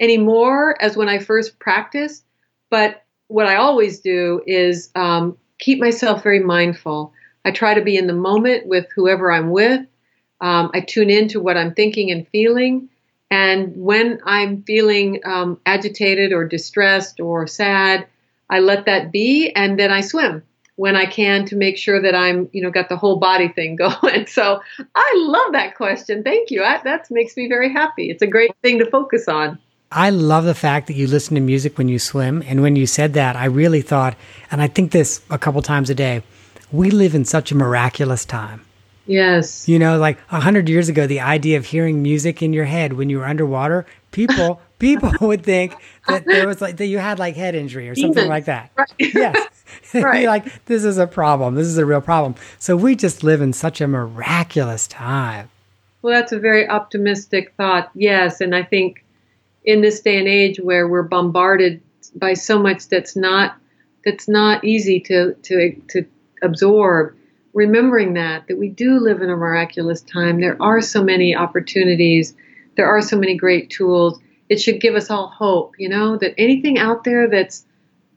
anymore 0.00 0.80
as 0.80 0.96
when 0.96 1.08
I 1.08 1.18
first 1.18 1.58
practiced, 1.58 2.24
but 2.70 3.04
what 3.26 3.46
I 3.46 3.56
always 3.56 4.00
do 4.00 4.42
is 4.46 4.90
um, 4.94 5.36
keep 5.58 5.80
myself 5.80 6.22
very 6.22 6.40
mindful. 6.40 7.12
I 7.44 7.50
try 7.50 7.74
to 7.74 7.82
be 7.82 7.96
in 7.96 8.06
the 8.06 8.14
moment 8.14 8.66
with 8.66 8.86
whoever 8.94 9.32
I'm 9.32 9.50
with. 9.50 9.84
Um, 10.40 10.70
I 10.74 10.80
tune 10.80 11.10
into 11.10 11.40
what 11.40 11.56
I'm 11.56 11.74
thinking 11.74 12.10
and 12.10 12.26
feeling. 12.28 12.88
And 13.30 13.76
when 13.76 14.20
I'm 14.24 14.62
feeling 14.62 15.20
um, 15.24 15.60
agitated 15.66 16.32
or 16.32 16.46
distressed 16.46 17.20
or 17.20 17.46
sad, 17.46 18.06
I 18.48 18.60
let 18.60 18.86
that 18.86 19.12
be 19.12 19.50
and 19.50 19.78
then 19.78 19.90
I 19.92 20.00
swim 20.00 20.42
when 20.76 20.94
I 20.94 21.06
can 21.06 21.44
to 21.46 21.56
make 21.56 21.76
sure 21.76 22.00
that 22.00 22.14
I'm, 22.14 22.48
you 22.52 22.62
know, 22.62 22.70
got 22.70 22.88
the 22.88 22.96
whole 22.96 23.16
body 23.16 23.48
thing 23.48 23.76
going. 23.76 24.26
So 24.26 24.62
I 24.94 25.14
love 25.16 25.52
that 25.52 25.74
question. 25.74 26.22
Thank 26.22 26.50
you. 26.50 26.62
I, 26.62 26.80
that 26.84 27.10
makes 27.10 27.36
me 27.36 27.48
very 27.48 27.72
happy. 27.72 28.10
It's 28.10 28.22
a 28.22 28.26
great 28.26 28.52
thing 28.62 28.78
to 28.78 28.88
focus 28.88 29.26
on. 29.28 29.58
I 29.90 30.10
love 30.10 30.44
the 30.44 30.54
fact 30.54 30.86
that 30.86 30.94
you 30.94 31.06
listen 31.06 31.34
to 31.34 31.40
music 31.40 31.78
when 31.78 31.88
you 31.88 31.98
swim. 31.98 32.44
And 32.46 32.62
when 32.62 32.76
you 32.76 32.86
said 32.86 33.14
that, 33.14 33.36
I 33.36 33.46
really 33.46 33.80
thought, 33.80 34.16
and 34.50 34.62
I 34.62 34.68
think 34.68 34.92
this 34.92 35.20
a 35.30 35.38
couple 35.38 35.62
times 35.62 35.90
a 35.90 35.94
day, 35.94 36.22
we 36.70 36.90
live 36.90 37.14
in 37.14 37.24
such 37.24 37.50
a 37.50 37.56
miraculous 37.56 38.24
time. 38.24 38.64
Yes. 39.08 39.66
You 39.66 39.78
know, 39.78 39.98
like 39.98 40.18
a 40.30 40.38
hundred 40.38 40.68
years 40.68 40.88
ago, 40.88 41.06
the 41.06 41.20
idea 41.20 41.56
of 41.56 41.64
hearing 41.64 42.02
music 42.02 42.42
in 42.42 42.52
your 42.52 42.66
head 42.66 42.92
when 42.92 43.08
you 43.08 43.18
were 43.18 43.26
underwater, 43.26 43.86
people 44.12 44.60
people 44.78 45.10
would 45.20 45.42
think 45.42 45.74
that 46.06 46.24
there 46.26 46.46
was 46.46 46.60
like 46.60 46.76
that 46.76 46.86
you 46.86 46.98
had 46.98 47.18
like 47.18 47.34
head 47.34 47.54
injury 47.54 47.88
or 47.88 47.96
something 47.96 48.28
like 48.28 48.44
that. 48.44 48.70
Right. 48.76 48.92
Yes. 48.98 49.48
right. 49.94 50.26
like 50.26 50.64
this 50.66 50.84
is 50.84 50.98
a 50.98 51.06
problem. 51.06 51.54
This 51.54 51.66
is 51.66 51.78
a 51.78 51.86
real 51.86 52.00
problem. 52.00 52.34
So 52.58 52.76
we 52.76 52.94
just 52.94 53.22
live 53.22 53.40
in 53.40 53.52
such 53.52 53.80
a 53.80 53.88
miraculous 53.88 54.86
time. 54.86 55.48
Well, 56.02 56.14
that's 56.14 56.32
a 56.32 56.38
very 56.38 56.68
optimistic 56.68 57.54
thought. 57.56 57.90
Yes, 57.94 58.40
and 58.40 58.54
I 58.54 58.62
think 58.62 59.04
in 59.64 59.80
this 59.80 60.00
day 60.00 60.18
and 60.18 60.28
age 60.28 60.60
where 60.60 60.86
we're 60.86 61.02
bombarded 61.02 61.82
by 62.14 62.34
so 62.34 62.58
much 62.58 62.88
that's 62.88 63.16
not 63.16 63.56
that's 64.04 64.28
not 64.28 64.64
easy 64.64 65.00
to 65.00 65.34
to 65.42 65.74
to 65.88 66.06
absorb 66.42 67.14
remembering 67.52 68.14
that 68.14 68.46
that 68.48 68.58
we 68.58 68.68
do 68.68 68.98
live 68.98 69.22
in 69.22 69.30
a 69.30 69.36
miraculous 69.36 70.00
time. 70.02 70.40
There 70.40 70.60
are 70.62 70.80
so 70.80 71.02
many 71.02 71.34
opportunities. 71.34 72.34
There 72.76 72.86
are 72.86 73.02
so 73.02 73.18
many 73.18 73.36
great 73.36 73.70
tools. 73.70 74.20
It 74.48 74.60
should 74.60 74.80
give 74.80 74.94
us 74.94 75.10
all 75.10 75.28
hope 75.28 75.74
you 75.78 75.88
know 75.88 76.16
that 76.16 76.34
anything 76.38 76.78
out 76.78 77.04
there 77.04 77.28
that's 77.28 77.64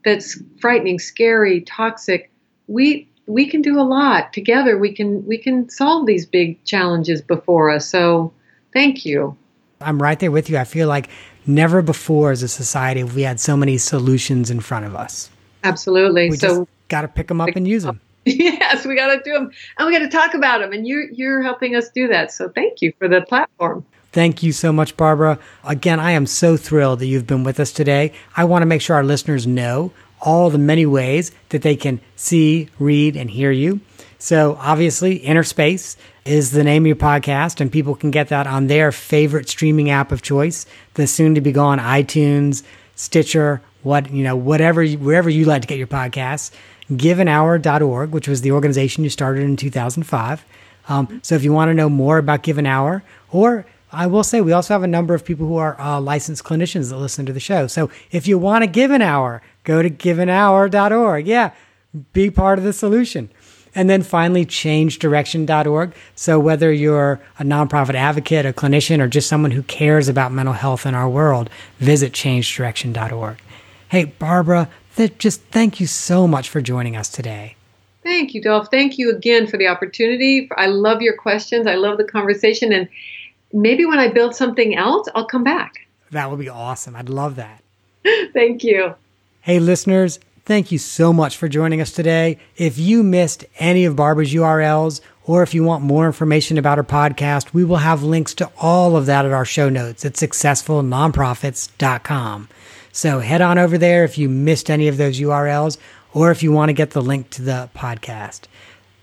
that's 0.03 0.41
frightening 0.59 0.99
scary 0.99 1.61
toxic 1.61 2.31
we 2.67 3.07
we 3.27 3.45
can 3.45 3.61
do 3.61 3.79
a 3.79 3.83
lot. 3.83 4.33
Together 4.33 4.77
we 4.77 4.93
can 4.93 5.25
we 5.25 5.37
can 5.37 5.69
solve 5.69 6.05
these 6.05 6.25
big 6.25 6.63
challenges 6.63 7.21
before 7.21 7.69
us. 7.69 7.89
So 7.89 8.33
thank 8.73 9.05
you. 9.05 9.37
I'm 9.79 10.01
right 10.01 10.19
there 10.19 10.31
with 10.31 10.49
you. 10.49 10.57
I 10.57 10.63
feel 10.63 10.87
like 10.87 11.09
Never 11.45 11.81
before 11.81 12.31
as 12.31 12.43
a 12.43 12.47
society 12.47 12.99
have 12.99 13.15
we 13.15 13.23
had 13.23 13.39
so 13.39 13.57
many 13.57 13.77
solutions 13.77 14.51
in 14.51 14.59
front 14.59 14.85
of 14.85 14.95
us. 14.95 15.29
Absolutely. 15.63 16.29
We 16.29 16.37
so 16.37 16.67
got 16.87 17.01
to 17.01 17.07
pick 17.07 17.27
them 17.27 17.41
up 17.41 17.49
and 17.55 17.67
use 17.67 17.83
them. 17.83 17.99
Yes, 18.25 18.85
we 18.85 18.95
got 18.95 19.07
to 19.07 19.21
do 19.23 19.33
them, 19.33 19.51
and 19.77 19.87
we 19.87 19.93
got 19.93 19.99
to 19.99 20.09
talk 20.09 20.35
about 20.35 20.59
them. 20.59 20.73
And 20.73 20.87
you're 20.87 21.09
you're 21.09 21.41
helping 21.41 21.75
us 21.75 21.89
do 21.89 22.07
that. 22.09 22.31
So 22.31 22.49
thank 22.49 22.81
you 22.81 22.93
for 22.99 23.07
the 23.07 23.21
platform. 23.21 23.83
Thank 24.11 24.43
you 24.43 24.51
so 24.51 24.71
much, 24.71 24.95
Barbara. 24.95 25.39
Again, 25.63 25.99
I 25.99 26.11
am 26.11 26.25
so 26.25 26.57
thrilled 26.57 26.99
that 26.99 27.07
you've 27.07 27.25
been 27.25 27.43
with 27.43 27.59
us 27.59 27.71
today. 27.71 28.13
I 28.35 28.43
want 28.43 28.61
to 28.61 28.65
make 28.65 28.81
sure 28.81 28.95
our 28.95 29.03
listeners 29.03 29.47
know 29.47 29.91
all 30.21 30.49
the 30.49 30.57
many 30.57 30.85
ways 30.85 31.31
that 31.49 31.61
they 31.61 31.75
can 31.75 31.99
see, 32.15 32.69
read, 32.77 33.15
and 33.15 33.31
hear 33.31 33.51
you. 33.51 33.79
So 34.19 34.55
obviously, 34.59 35.15
Inner 35.15 35.43
Space 35.43 35.97
is 36.25 36.51
the 36.51 36.63
name 36.63 36.83
of 36.83 36.87
your 36.87 36.95
podcast, 36.95 37.59
and 37.59 37.71
people 37.71 37.95
can 37.95 38.11
get 38.11 38.27
that 38.27 38.45
on 38.45 38.67
their 38.67 38.91
favorite 38.91 39.49
streaming 39.49 39.89
app 39.89 40.11
of 40.11 40.21
choice, 40.21 40.67
the 40.93 41.07
soon 41.07 41.33
to 41.35 41.41
be 41.41 41.51
gone 41.51 41.79
iTunes, 41.79 42.61
Stitcher, 42.95 43.61
what 43.81 44.11
you 44.11 44.23
know, 44.23 44.35
whatever 44.35 44.85
wherever 44.85 45.29
you 45.29 45.45
like 45.45 45.63
to 45.63 45.67
get 45.67 45.77
your 45.77 45.87
podcasts. 45.87 46.51
GiveAnHour.org, 46.91 48.11
which 48.11 48.27
was 48.27 48.41
the 48.41 48.51
organization 48.51 49.03
you 49.03 49.09
started 49.09 49.43
in 49.43 49.55
2005. 49.55 50.45
Um, 50.89 51.19
so 51.23 51.35
if 51.35 51.43
you 51.43 51.53
want 51.53 51.69
to 51.69 51.73
know 51.73 51.89
more 51.89 52.17
about 52.17 52.43
Give 52.43 52.57
an 52.57 52.65
Hour, 52.65 53.03
or 53.31 53.65
I 53.91 54.07
will 54.07 54.23
say 54.23 54.41
we 54.41 54.53
also 54.53 54.73
have 54.73 54.83
a 54.83 54.87
number 54.87 55.13
of 55.13 55.25
people 55.25 55.47
who 55.47 55.57
are 55.57 55.79
uh, 55.79 55.99
licensed 55.99 56.43
clinicians 56.43 56.89
that 56.89 56.97
listen 56.97 57.25
to 57.25 57.33
the 57.33 57.39
show. 57.39 57.67
So 57.67 57.89
if 58.11 58.27
you 58.27 58.37
want 58.37 58.63
to 58.63 58.67
give 58.67 58.91
an 58.91 59.01
hour, 59.01 59.41
go 59.63 59.81
to 59.81 59.89
giveanhour.org. 59.89 61.27
Yeah, 61.27 61.51
be 62.13 62.31
part 62.31 62.57
of 62.57 62.63
the 62.63 62.73
solution. 62.73 63.29
And 63.73 63.89
then 63.89 64.03
finally, 64.03 64.45
changedirection.org. 64.45 65.93
So 66.15 66.39
whether 66.39 66.71
you're 66.71 67.21
a 67.39 67.43
nonprofit 67.43 67.95
advocate, 67.95 68.45
a 68.45 68.53
clinician, 68.53 68.99
or 68.99 69.07
just 69.07 69.29
someone 69.29 69.51
who 69.51 69.63
cares 69.63 70.09
about 70.09 70.31
mental 70.31 70.53
health 70.53 70.85
in 70.85 70.93
our 70.93 71.09
world, 71.09 71.49
visit 71.79 72.11
changedirection.org. 72.11 73.37
Hey, 73.89 74.05
Barbara, 74.05 74.69
th- 74.95 75.17
just 75.17 75.41
thank 75.43 75.79
you 75.79 75.87
so 75.87 76.27
much 76.27 76.49
for 76.49 76.61
joining 76.61 76.95
us 76.95 77.09
today. 77.09 77.55
Thank 78.03 78.33
you, 78.33 78.41
Dolph. 78.41 78.69
Thank 78.71 78.97
you 78.97 79.11
again 79.11 79.47
for 79.47 79.57
the 79.57 79.67
opportunity. 79.67 80.49
I 80.57 80.67
love 80.67 81.01
your 81.01 81.15
questions. 81.15 81.67
I 81.67 81.75
love 81.75 81.97
the 81.97 82.03
conversation. 82.03 82.71
And 82.71 82.89
maybe 83.53 83.85
when 83.85 83.99
I 83.99 84.07
build 84.07 84.35
something 84.35 84.75
else, 84.75 85.07
I'll 85.13 85.27
come 85.27 85.43
back. 85.43 85.87
That 86.09 86.29
would 86.29 86.39
be 86.39 86.49
awesome. 86.49 86.95
I'd 86.95 87.09
love 87.09 87.35
that. 87.35 87.63
Thank 88.33 88.63
you. 88.63 88.95
Hey, 89.41 89.59
listeners, 89.59 90.19
Thank 90.43 90.71
you 90.71 90.79
so 90.79 91.13
much 91.13 91.37
for 91.37 91.47
joining 91.47 91.81
us 91.81 91.91
today. 91.91 92.39
If 92.57 92.79
you 92.79 93.03
missed 93.03 93.45
any 93.59 93.85
of 93.85 93.95
Barbara's 93.95 94.33
URLs, 94.33 95.01
or 95.23 95.43
if 95.43 95.53
you 95.53 95.63
want 95.63 95.83
more 95.83 96.07
information 96.07 96.57
about 96.57 96.79
our 96.79 96.83
podcast, 96.83 97.53
we 97.53 97.63
will 97.63 97.77
have 97.77 98.03
links 98.03 98.33
to 98.33 98.49
all 98.57 98.97
of 98.97 99.05
that 99.05 99.25
at 99.25 99.31
our 99.31 99.45
show 99.45 99.69
notes 99.69 100.03
at 100.03 100.15
successfulnonprofits.com. 100.15 102.49
So 102.91 103.19
head 103.19 103.41
on 103.41 103.57
over 103.57 103.77
there 103.77 104.03
if 104.03 104.17
you 104.17 104.29
missed 104.29 104.69
any 104.69 104.87
of 104.87 104.97
those 104.97 105.19
URLs, 105.19 105.77
or 106.13 106.31
if 106.31 106.43
you 106.43 106.51
want 106.51 106.69
to 106.69 106.73
get 106.73 106.91
the 106.91 107.01
link 107.01 107.29
to 107.31 107.41
the 107.41 107.69
podcast. 107.75 108.41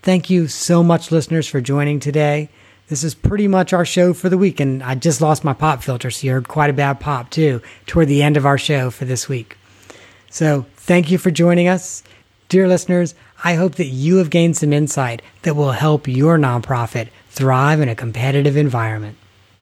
Thank 0.03 0.30
you 0.30 0.47
so 0.47 0.82
much, 0.82 1.11
listeners, 1.11 1.49
for 1.49 1.61
joining 1.61 2.01
today. 2.01 2.51
This 2.89 3.05
is 3.05 3.14
pretty 3.14 3.49
much 3.49 3.72
our 3.72 3.84
show 3.84 4.14
for 4.14 4.28
the 4.28 4.39
week, 4.39 4.61
and 4.61 4.82
I 4.82 4.95
just 4.95 5.20
lost 5.20 5.45
my 5.45 5.53
pop 5.53 5.82
filter, 5.82 6.11
so 6.11 6.26
you 6.26 6.32
heard 6.32 6.49
quite 6.49 6.70
a 6.70 6.74
bad 6.74 7.01
pop 7.01 7.30
too 7.30 7.61
toward 7.86 8.09
the 8.09 8.22
end 8.22 8.36
of 8.36 8.47
our 8.47 8.57
show 8.59 8.91
for 8.91 9.05
this 9.05 9.28
week. 9.28 9.59
So, 10.30 10.66
thank 10.76 11.11
you 11.11 11.18
for 11.18 11.30
joining 11.30 11.68
us. 11.68 12.03
Dear 12.49 12.66
listeners, 12.66 13.14
I 13.45 13.55
hope 13.55 13.74
that 13.74 13.86
you 13.86 14.16
have 14.16 14.30
gained 14.30 14.57
some 14.57 14.72
insight 14.72 15.20
that 15.43 15.55
will 15.55 15.72
help 15.72 16.09
your 16.09 16.39
nonprofit 16.39 17.09
thrive 17.28 17.80
in 17.80 17.89
a 17.91 17.95
competitive 17.95 18.57
environment. 18.57 19.18